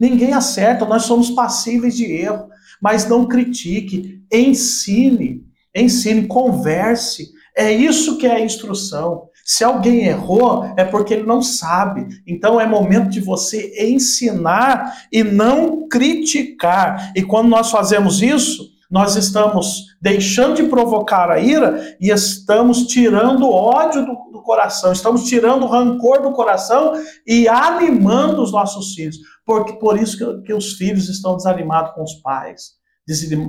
Ninguém 0.00 0.32
acerta, 0.32 0.84
nós 0.84 1.04
somos 1.04 1.30
passíveis 1.30 1.96
de 1.96 2.04
erro. 2.04 2.48
Mas 2.82 3.08
não 3.08 3.26
critique, 3.26 4.20
ensine, 4.30 5.44
ensine, 5.74 6.26
converse. 6.26 7.30
É 7.56 7.72
isso 7.72 8.18
que 8.18 8.26
é 8.26 8.34
a 8.34 8.40
instrução. 8.40 9.28
Se 9.44 9.62
alguém 9.62 10.06
errou, 10.06 10.64
é 10.76 10.84
porque 10.84 11.14
ele 11.14 11.26
não 11.26 11.42
sabe. 11.42 12.06
Então 12.26 12.60
é 12.60 12.66
momento 12.66 13.08
de 13.10 13.20
você 13.20 13.72
ensinar 13.78 15.06
e 15.12 15.22
não 15.22 15.88
criticar. 15.88 17.12
E 17.14 17.22
quando 17.22 17.48
nós 17.48 17.70
fazemos 17.70 18.20
isso, 18.20 18.71
nós 18.92 19.16
estamos 19.16 19.86
deixando 20.02 20.56
de 20.56 20.64
provocar 20.64 21.30
a 21.30 21.40
ira 21.40 21.96
e 21.98 22.10
estamos 22.10 22.86
tirando 22.86 23.44
o 23.44 23.50
ódio 23.50 24.04
do, 24.04 24.30
do, 24.30 24.42
coração, 24.42 24.92
estamos 24.92 25.24
tirando 25.24 25.62
o 25.62 25.66
rancor 25.66 26.20
do 26.20 26.32
coração 26.32 26.92
e 27.26 27.48
animando 27.48 28.42
os 28.42 28.52
nossos 28.52 28.94
filhos. 28.94 29.16
Porque, 29.46 29.72
por 29.72 29.98
isso 29.98 30.18
que, 30.18 30.42
que 30.42 30.52
os 30.52 30.74
filhos 30.74 31.08
estão 31.08 31.38
desanimados 31.38 31.94
com 31.94 32.02
os 32.02 32.16
pais, 32.16 32.72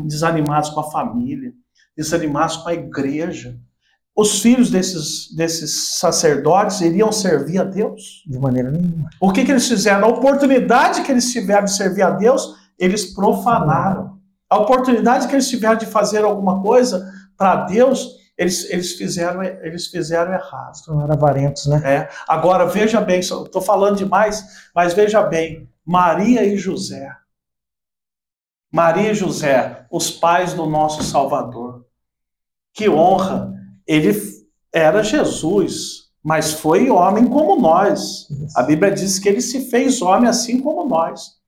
desanimados 0.08 0.70
com 0.70 0.80
a 0.80 0.90
família, 0.90 1.52
desanimados 1.98 2.56
com 2.56 2.70
a 2.70 2.74
igreja. 2.74 3.60
Os 4.16 4.40
filhos 4.40 4.70
desses, 4.70 5.36
desses 5.36 5.98
sacerdotes 5.98 6.80
iriam 6.80 7.12
servir 7.12 7.60
a 7.60 7.66
Deus? 7.66 8.24
De 8.26 8.40
maneira 8.40 8.72
nenhuma. 8.72 9.10
O 9.20 9.34
que, 9.34 9.44
que 9.44 9.52
eles 9.52 9.68
fizeram? 9.68 10.06
A 10.06 10.12
oportunidade 10.12 11.02
que 11.02 11.12
eles 11.12 11.34
tiveram 11.34 11.66
de 11.66 11.76
servir 11.76 12.04
a 12.04 12.12
Deus, 12.12 12.56
eles 12.80 13.14
profanaram. 13.14 14.13
A 14.54 14.60
oportunidade 14.60 15.28
que 15.28 15.34
eles 15.34 15.50
tiveram 15.50 15.78
de 15.78 15.88
fazer 15.88 16.24
alguma 16.24 16.62
coisa 16.62 17.12
para 17.36 17.66
Deus, 17.66 18.20
eles, 18.38 18.70
eles, 18.70 18.94
fizeram, 18.94 19.42
eles 19.42 19.88
fizeram 19.88 20.32
errado. 20.32 20.78
Não 20.88 21.02
eram 21.02 21.16
avarentos, 21.16 21.66
né? 21.66 21.82
É. 21.84 22.10
Agora, 22.28 22.68
veja 22.68 23.02
bem, 23.02 23.20
estou 23.20 23.62
falando 23.64 23.98
demais, 23.98 24.70
mas 24.76 24.94
veja 24.94 25.24
bem, 25.24 25.68
Maria 25.84 26.46
e 26.46 26.56
José. 26.56 27.12
Maria 28.72 29.12
e 29.12 29.16
José, 29.16 29.88
os 29.90 30.12
pais 30.12 30.54
do 30.54 30.68
nosso 30.68 31.02
Salvador. 31.02 31.88
Que 32.76 32.88
honra! 32.88 33.52
Ele 33.88 34.16
era 34.72 35.02
Jesus, 35.04 36.12
mas 36.24 36.54
foi 36.54 36.92
homem 36.92 37.28
como 37.28 37.60
nós. 37.60 38.28
A 38.56 38.62
Bíblia 38.62 38.92
diz 38.92 39.18
que 39.18 39.28
ele 39.28 39.42
se 39.42 39.72
fez 39.72 40.00
homem 40.00 40.30
assim 40.30 40.62
como 40.62 40.88
nós. 40.88 41.42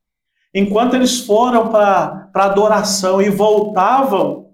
Enquanto 0.58 0.94
eles 0.96 1.20
foram 1.20 1.68
para 1.68 2.30
adoração 2.32 3.20
e 3.20 3.28
voltavam, 3.28 4.46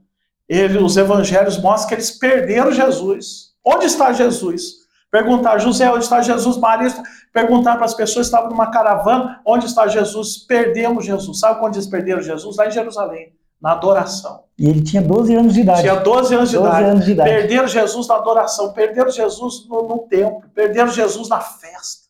ele, 0.48 0.78
os 0.78 0.96
evangelhos 0.96 1.56
mostram 1.58 1.90
que 1.90 1.94
eles 1.94 2.10
perderam 2.10 2.72
Jesus. 2.72 3.52
Onde 3.64 3.86
está 3.86 4.12
Jesus? 4.12 4.82
Perguntar, 5.12 5.58
José, 5.58 5.88
onde 5.88 6.02
está 6.02 6.20
Jesus? 6.20 6.56
Maria, 6.56 6.92
perguntar 7.32 7.76
para 7.76 7.84
as 7.84 7.94
pessoas 7.94 8.26
que 8.26 8.34
estavam 8.34 8.50
numa 8.50 8.68
caravana, 8.72 9.40
onde 9.46 9.66
está 9.66 9.86
Jesus? 9.86 10.38
Perdemos 10.38 11.06
Jesus. 11.06 11.38
Sabe 11.38 11.64
onde 11.64 11.78
eles 11.78 11.88
perderam 11.88 12.20
Jesus? 12.20 12.56
Lá 12.56 12.66
em 12.66 12.72
Jerusalém, 12.72 13.32
na 13.60 13.70
adoração. 13.70 14.42
E 14.58 14.68
ele 14.68 14.82
tinha 14.82 15.02
12 15.02 15.34
anos 15.36 15.54
de 15.54 15.60
idade. 15.60 15.82
Tinha 15.82 15.94
12 15.94 16.34
anos 16.34 16.50
de, 16.50 16.56
12 16.56 16.68
idade. 16.68 16.90
Anos 16.90 17.04
de 17.04 17.12
idade. 17.12 17.30
Perderam 17.30 17.68
Jesus 17.68 18.08
na 18.08 18.16
adoração, 18.16 18.72
perderam 18.72 19.10
Jesus 19.10 19.68
no, 19.68 19.86
no 19.86 19.98
templo, 20.08 20.42
perderam 20.52 20.90
Jesus 20.90 21.28
na 21.28 21.38
festa. 21.38 22.01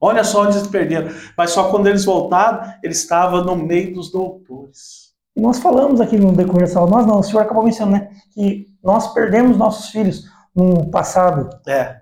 Olha 0.00 0.22
só 0.22 0.42
onde 0.42 0.58
eles 0.58 0.68
perderam. 0.68 1.10
Mas 1.36 1.50
só 1.50 1.70
quando 1.70 1.86
eles 1.86 2.04
voltaram, 2.04 2.72
ele 2.82 2.92
estava 2.92 3.42
no 3.42 3.56
meio 3.56 3.94
dos 3.94 4.10
doutores. 4.10 5.06
E 5.34 5.40
nós 5.40 5.58
falamos 5.58 6.00
aqui 6.00 6.18
no 6.18 6.32
decorrer 6.32 6.72
da 6.72 6.86
nós 6.86 7.06
não, 7.06 7.18
o 7.18 7.22
senhor 7.22 7.42
acabou 7.42 7.64
mencionando, 7.64 8.04
né? 8.04 8.10
Que 8.32 8.66
nós 8.82 9.12
perdemos 9.12 9.56
nossos 9.56 9.90
filhos 9.90 10.24
no 10.54 10.90
passado. 10.90 11.50
É. 11.66 11.96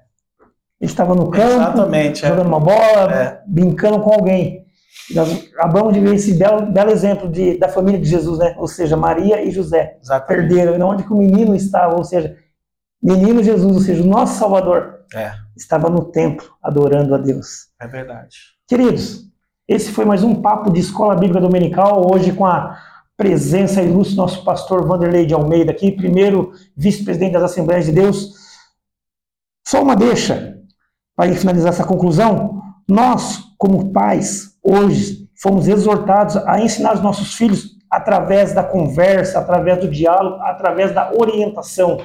Ele 0.81 0.91
estava 0.91 1.15
no 1.15 1.31
campo, 1.31 1.55
Exatamente, 1.55 2.25
é. 2.25 2.29
jogando 2.29 2.47
é. 2.47 2.49
uma 2.49 2.61
bola, 2.61 3.13
é. 3.13 3.43
brincando 3.47 4.01
com 4.01 4.13
alguém. 4.13 4.65
Nós 5.15 5.51
acabamos 5.53 5.95
de 5.95 6.01
ver 6.01 6.15
esse 6.15 6.35
belo, 6.35 6.67
belo 6.73 6.91
exemplo 6.91 7.29
de, 7.29 7.59
da 7.59 7.69
família 7.69 8.01
de 8.01 8.09
Jesus, 8.09 8.39
né? 8.39 8.55
Ou 8.59 8.67
seja, 8.67 8.97
Maria 8.97 9.43
e 9.43 9.51
José. 9.51 9.99
Exatamente. 10.01 10.49
Perderam. 10.49 10.89
Onde 10.89 11.05
que 11.05 11.13
o 11.13 11.17
menino 11.17 11.55
estava, 11.55 11.97
ou 11.97 12.05
seja, 12.05 12.37
menino 13.03 13.43
Jesus, 13.43 13.77
ou 13.77 13.83
seja, 13.83 14.03
o 14.03 14.07
nosso 14.07 14.39
Salvador. 14.39 15.01
É 15.15 15.44
estava 15.57 15.89
no 15.89 16.05
templo 16.05 16.55
adorando 16.63 17.15
a 17.15 17.19
Deus. 17.19 17.69
É 17.81 17.87
verdade. 17.87 18.37
Queridos, 18.67 19.25
esse 19.69 19.93
foi 19.93 20.05
mais 20.05 20.23
um 20.23 20.41
papo 20.41 20.71
de 20.71 20.81
Escola 20.81 21.15
Bíblica 21.15 21.41
Dominical, 21.41 22.11
hoje 22.13 22.33
com 22.33 22.45
a 22.45 22.77
presença 23.17 23.83
ilustre 23.83 24.17
do 24.17 24.23
nosso 24.23 24.45
pastor 24.45 24.87
Vanderlei 24.87 25.25
de 25.25 25.35
Almeida 25.35 25.71
aqui, 25.71 25.93
primeiro 25.93 26.53
vice-presidente 26.77 27.33
das 27.33 27.45
Assembleias 27.45 27.87
de 27.87 27.93
Deus. 27.93 28.33
Só 29.67 29.83
uma 29.83 29.95
deixa 29.95 30.59
para 31.17 31.33
finalizar 31.35 31.73
essa 31.73 31.85
conclusão. 31.85 32.61
Nós, 32.89 33.39
como 33.57 33.93
pais, 33.93 34.57
hoje 34.63 35.29
fomos 35.41 35.69
exortados 35.69 36.37
a 36.37 36.61
ensinar 36.61 36.95
os 36.95 37.03
nossos 37.03 37.35
filhos 37.35 37.75
através 37.91 38.53
da 38.53 38.65
conversa, 38.65 39.39
através 39.39 39.79
do 39.79 39.89
diálogo, 39.89 40.43
através 40.43 40.93
da 40.93 41.13
orientação. 41.13 41.99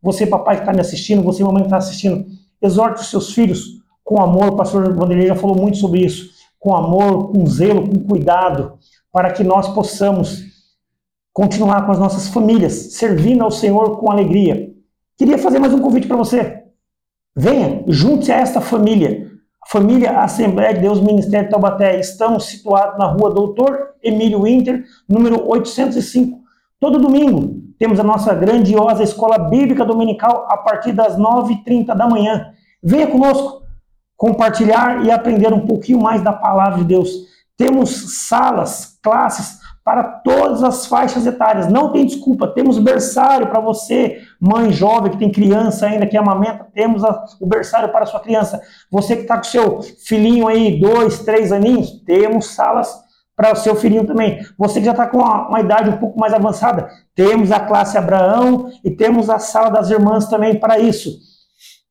Você, 0.00 0.26
papai 0.26 0.56
que 0.56 0.62
está 0.62 0.72
me 0.72 0.80
assistindo, 0.80 1.22
você, 1.22 1.42
mamãe 1.42 1.62
que 1.62 1.66
está 1.66 1.76
assistindo, 1.76 2.26
Exorte 2.62 3.00
os 3.00 3.10
seus 3.10 3.32
filhos 3.34 3.82
com 4.04 4.20
amor, 4.20 4.48
o 4.48 4.56
pastor 4.56 4.92
Vanderlei 4.94 5.28
já 5.28 5.34
falou 5.34 5.56
muito 5.56 5.78
sobre 5.78 6.04
isso, 6.04 6.30
com 6.58 6.74
amor, 6.74 7.32
com 7.32 7.46
zelo, 7.46 7.88
com 7.88 8.00
cuidado, 8.04 8.78
para 9.12 9.32
que 9.32 9.42
nós 9.42 9.68
possamos 9.68 10.42
continuar 11.32 11.86
com 11.86 11.92
as 11.92 11.98
nossas 11.98 12.28
famílias, 12.28 12.94
servindo 12.94 13.42
ao 13.42 13.50
Senhor 13.50 13.98
com 13.98 14.10
alegria. 14.10 14.70
Queria 15.16 15.38
fazer 15.38 15.58
mais 15.58 15.72
um 15.72 15.80
convite 15.80 16.06
para 16.06 16.16
você. 16.16 16.62
Venha, 17.34 17.82
junte-se 17.88 18.32
a 18.32 18.36
esta 18.36 18.60
família. 18.60 19.30
A 19.64 19.68
família 19.70 20.20
Assembleia 20.20 20.74
de 20.74 20.80
Deus 20.80 21.00
Ministério 21.00 21.46
de 21.46 21.52
Taubaté. 21.52 21.98
Estamos 21.98 22.46
situados 22.46 22.98
na 22.98 23.06
rua 23.06 23.30
Doutor 23.30 23.94
Emílio 24.02 24.42
Winter, 24.42 24.84
número 25.08 25.48
805. 25.48 26.40
Todo 26.78 26.98
domingo, 26.98 27.62
temos 27.82 27.98
a 27.98 28.04
nossa 28.04 28.32
grandiosa 28.32 29.02
escola 29.02 29.36
bíblica 29.36 29.84
dominical 29.84 30.46
a 30.48 30.56
partir 30.56 30.92
das 30.92 31.18
9h30 31.18 31.86
da 31.96 32.06
manhã. 32.06 32.52
Venha 32.80 33.08
conosco 33.08 33.60
compartilhar 34.16 35.04
e 35.04 35.10
aprender 35.10 35.52
um 35.52 35.66
pouquinho 35.66 36.00
mais 36.00 36.22
da 36.22 36.32
palavra 36.32 36.78
de 36.78 36.84
Deus. 36.84 37.10
Temos 37.56 38.20
salas, 38.28 39.00
classes 39.02 39.58
para 39.84 40.04
todas 40.04 40.62
as 40.62 40.86
faixas 40.86 41.26
etárias. 41.26 41.66
Não 41.66 41.90
tem 41.90 42.06
desculpa. 42.06 42.46
Temos 42.46 42.78
berçário 42.78 43.48
para 43.48 43.58
você, 43.58 44.20
mãe 44.40 44.70
jovem 44.70 45.10
que 45.10 45.18
tem 45.18 45.32
criança 45.32 45.86
ainda 45.86 46.06
que 46.06 46.16
amamenta. 46.16 46.68
Temos 46.72 47.02
o 47.40 47.46
berçário 47.46 47.88
para 47.88 48.04
a 48.04 48.06
sua 48.06 48.20
criança. 48.20 48.60
Você 48.92 49.16
que 49.16 49.22
está 49.22 49.38
com 49.38 49.42
seu 49.42 49.82
filhinho 49.82 50.46
aí, 50.46 50.80
dois, 50.80 51.24
três 51.24 51.50
aninhos, 51.50 52.00
temos 52.06 52.54
salas 52.54 53.01
para 53.36 53.52
o 53.52 53.56
seu 53.56 53.74
filhinho 53.74 54.06
também. 54.06 54.40
Você 54.58 54.80
que 54.80 54.86
já 54.86 54.92
está 54.92 55.06
com 55.06 55.18
uma, 55.18 55.48
uma, 55.48 55.60
idade 55.60 55.90
um 55.90 55.96
pouco 55.96 56.18
mais 56.18 56.32
avançada, 56.32 56.88
temos 57.14 57.50
a 57.50 57.60
classe 57.60 57.96
Abraão 57.98 58.70
e 58.84 58.90
temos 58.90 59.30
a 59.30 59.38
sala 59.38 59.70
das 59.70 59.90
irmãs 59.90 60.26
também 60.26 60.58
para 60.58 60.78
isso. 60.78 61.10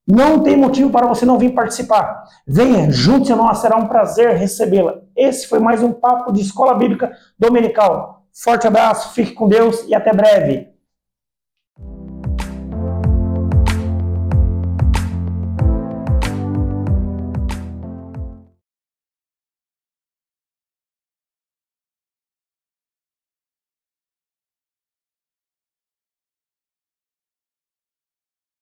Não 0.08 0.42
tem 0.42 0.58
motivo 0.58 0.90
para 0.90 1.08
você 1.08 1.26
não 1.26 1.38
vir 1.38 1.54
participar. 1.54 2.24
Venha, 2.48 2.92
junte-se 2.92 3.34
a 3.34 3.36
nós, 3.36 3.60
será 3.60 3.78
um 3.78 3.88
prazer 3.88 4.36
recebê-la. 4.36 4.96
Esse 5.16 5.48
foi 5.48 5.60
mais 5.60 5.84
um 5.84 5.92
papo 5.92 6.32
de 6.32 6.42
Escola 6.42 6.74
Bíblica 6.74 7.12
Dominical. 7.38 8.26
Forte 8.34 8.66
abraço, 8.66 9.14
fique 9.14 9.34
com 9.34 9.48
Deus 9.48 9.86
e 9.88 9.94
até 9.94 10.12
breve. 10.14 10.71